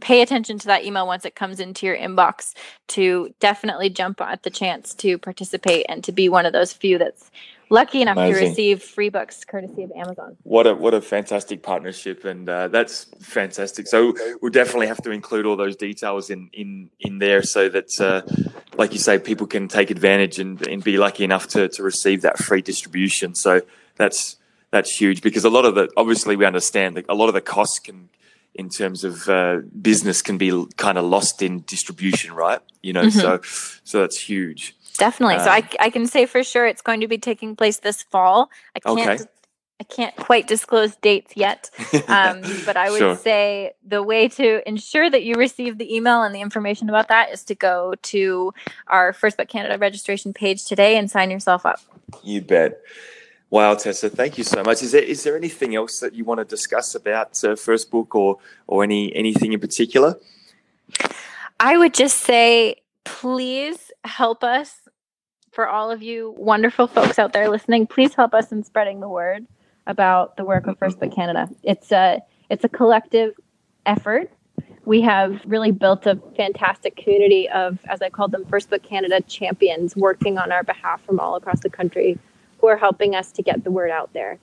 [0.00, 2.54] pay attention to that email once it comes into your inbox
[2.88, 6.98] to definitely jump at the chance to participate and to be one of those few
[6.98, 7.30] that's
[7.70, 8.42] lucky enough Amazing.
[8.42, 10.36] to receive free books courtesy of Amazon.
[10.42, 13.86] What a what a fantastic partnership, and uh, that's fantastic.
[13.86, 17.98] So we'll definitely have to include all those details in in in there, so that,
[18.00, 18.22] uh,
[18.76, 22.22] like you say, people can take advantage and, and be lucky enough to to receive
[22.22, 23.34] that free distribution.
[23.34, 23.62] So
[23.96, 24.36] that's
[24.70, 27.40] that's huge because a lot of the obviously we understand that a lot of the
[27.40, 28.08] costs can
[28.52, 32.58] in terms of uh, business can be kind of lost in distribution, right?
[32.82, 33.12] You know, Mhm.
[33.12, 33.40] so
[33.84, 34.74] so that's huge.
[35.00, 35.38] Definitely.
[35.38, 38.02] so Um, I, I can say for sure it's going to be taking place this
[38.02, 38.50] fall.
[38.76, 39.24] I can't Okay.
[39.80, 41.70] I can't quite disclose dates yet,
[42.08, 43.16] um, but I would Sure.
[43.16, 47.30] say the way to ensure that you receive the email and the information about that
[47.32, 48.52] is to go to
[48.88, 51.80] our First Book Canada registration page today and sign yourself up.
[52.22, 52.78] You bet.
[53.48, 54.82] Wow, Tessa, thank you so much.
[54.82, 58.14] Is there is there anything else that you want to discuss about uh, first book
[58.14, 58.36] or
[58.66, 60.16] or any anything in particular?
[61.58, 64.88] I would just say, please help us
[65.50, 67.86] for all of you wonderful folks out there listening.
[67.86, 69.46] Please help us in spreading the word
[69.86, 71.48] about the work of First Book Canada.
[71.62, 73.34] It's a it's a collective
[73.86, 74.30] effort.
[74.84, 79.20] We have really built a fantastic community of, as I called them, First Book Canada
[79.20, 82.18] champions working on our behalf from all across the country
[82.60, 84.38] who are helping us to get the word out there.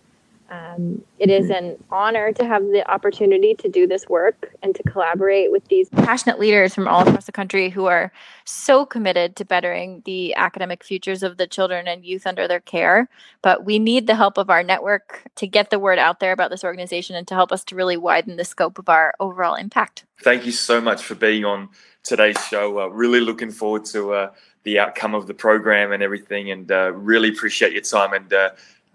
[0.50, 4.84] Um, it is an honor to have the opportunity to do this work and to
[4.84, 8.14] collaborate with these passionate leaders from all across the country who are
[8.46, 13.10] so committed to bettering the academic futures of the children and youth under their care.
[13.42, 16.50] But we need the help of our network to get the word out there about
[16.50, 20.06] this organization and to help us to really widen the scope of our overall impact.
[20.22, 21.70] Thank you so much for being on
[22.04, 22.80] today's show.
[22.80, 24.32] Uh, really looking forward to uh,
[24.64, 28.34] the outcome of the program and everything, and uh, really appreciate your time and.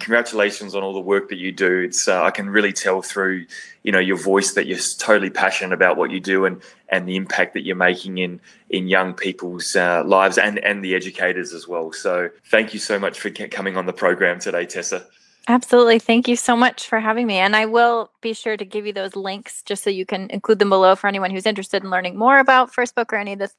[0.03, 1.79] Congratulations on all the work that you do.
[1.79, 3.47] It's uh, I can really tell through,
[3.85, 7.15] you know, your voice that you're totally passionate about what you do and and the
[7.15, 11.69] impact that you're making in in young people's uh, lives and and the educators as
[11.69, 11.93] well.
[11.93, 15.07] So thank you so much for coming on the program today, Tessa.
[15.49, 15.99] Absolutely.
[15.99, 17.39] Thank you so much for having me.
[17.39, 20.61] And I will be sure to give you those links just so you can include
[20.61, 23.41] them below for anyone who's interested in learning more about First Book or any of
[23.41, 23.51] the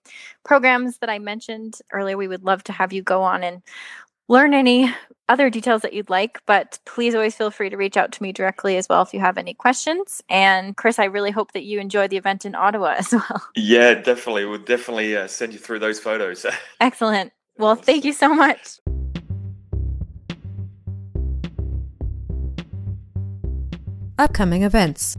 [0.45, 2.15] programs that I mentioned earlier.
[2.15, 3.61] We would love to have you go on and
[4.34, 4.91] learn any
[5.29, 8.31] other details that you'd like, but please always feel free to reach out to me
[8.31, 10.23] directly as well if you have any questions.
[10.27, 13.43] And Chris, I really hope that you enjoy the event in Ottawa as well.
[13.55, 14.45] Yeah, definitely.
[14.45, 16.47] We'll definitely uh, send you through those photos.
[16.81, 17.31] Excellent.
[17.57, 18.79] Well, thank you so much.
[24.17, 25.15] Upcoming events.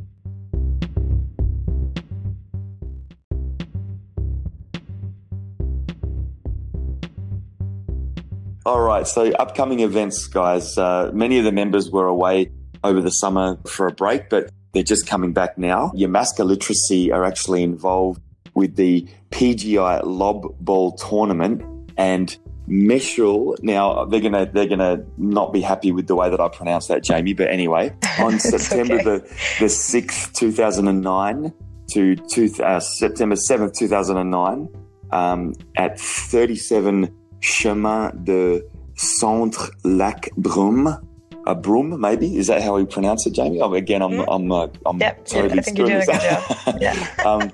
[8.66, 9.06] All right.
[9.06, 10.78] So, upcoming events, guys.
[10.78, 12.50] Uh, many of the members were away
[12.82, 15.92] over the summer for a break, but they're just coming back now.
[15.94, 18.22] Yamaska Literacy are actually involved
[18.54, 21.62] with the PGI Lob Ball Tournament
[21.98, 22.36] and
[22.66, 23.62] Meshul.
[23.62, 27.04] Now they're gonna they're gonna not be happy with the way that I pronounce that,
[27.04, 27.34] Jamie.
[27.34, 29.04] But anyway, on September okay.
[29.04, 31.52] the the sixth, two thousand and nine
[31.92, 34.68] to two, uh, September seventh, two thousand and nine,
[35.12, 37.14] um, at thirty seven
[37.44, 38.62] Chemin de
[38.96, 40.98] Centre Lac Brome.
[41.46, 43.60] A broom, maybe is that how we pronounce it, Jamie?
[43.60, 44.24] Oh, again, I'm Mhm.
[44.28, 46.80] I'm uh, I'm Yep, totally screwing this up.
[46.80, 47.06] Yeah.
[47.26, 47.52] um,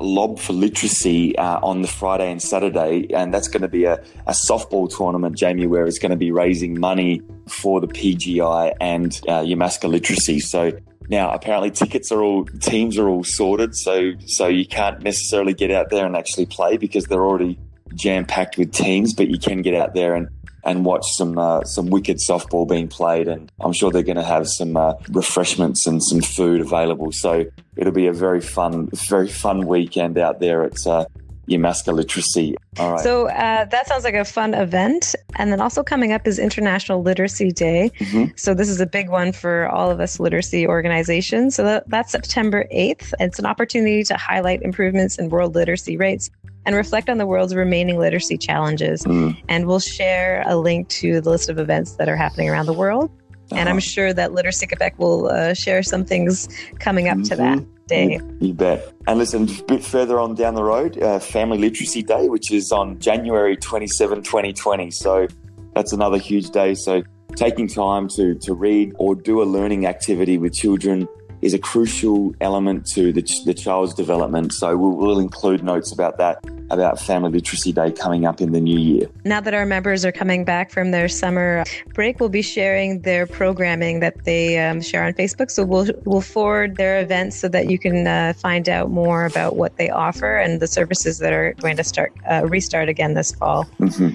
[0.00, 3.94] Lob for Literacy uh, on the Friday and Saturday, and that's going to be a,
[4.28, 9.20] a softball tournament, Jamie, where it's going to be raising money for the PGI and
[9.26, 10.38] uh, Yamaska Literacy.
[10.38, 10.70] So
[11.08, 15.72] now, apparently, tickets are all teams are all sorted, so so you can't necessarily get
[15.72, 17.58] out there and actually play because they're already
[17.94, 20.28] jam packed with teams, but you can get out there and
[20.64, 23.28] and watch some uh, some wicked softball being played.
[23.28, 27.10] And I'm sure they're going to have some uh, refreshments and some food available.
[27.12, 31.06] So it'll be a very fun, very fun weekend out there at uh,
[31.48, 32.56] Yamaska Literacy.
[32.78, 33.00] All right.
[33.00, 35.14] So uh, that sounds like a fun event.
[35.36, 37.90] And then also coming up is International Literacy Day.
[37.98, 38.38] Mhm.
[38.38, 41.56] So this is a big one for all of us literacy organizations.
[41.56, 43.12] So that, that's September 8th.
[43.18, 46.30] It's an opportunity to highlight improvements in world literacy rates
[46.64, 49.02] and reflect on the world's remaining literacy challenges.
[49.04, 49.36] Mm.
[49.48, 52.72] And we'll share a link to the list of events that are happening around the
[52.72, 53.10] world.
[53.50, 53.80] And I'm Uh-huh.
[53.80, 56.48] sure that Literacy Quebec will uh, share some things
[56.78, 57.66] coming up to that Mhm.
[57.86, 58.20] day.
[58.40, 58.94] You bet.
[59.06, 62.72] And listen, a bit further on down the road, uh, Family Literacy Day, which is
[62.72, 64.90] on January 27, 2020.
[64.90, 65.26] So
[65.74, 66.72] that's another huge day.
[66.74, 67.02] So
[67.36, 71.06] taking time to, to read or do a learning activity with children
[71.42, 74.52] is a crucial element to the, ch- the child's development.
[74.52, 78.60] So we'll, we'll include notes about that, about Family Literacy Day coming up in the
[78.60, 79.08] new year.
[79.24, 81.64] Now that our members are coming back from their summer
[81.94, 85.50] break, we'll be sharing their programming that they um, share on Facebook.
[85.50, 89.56] So we'll we'll forward their events so that you can uh, find out more about
[89.56, 93.32] what they offer and the services that are going to start uh, restart again this
[93.32, 93.64] fall.
[93.78, 94.10] hmm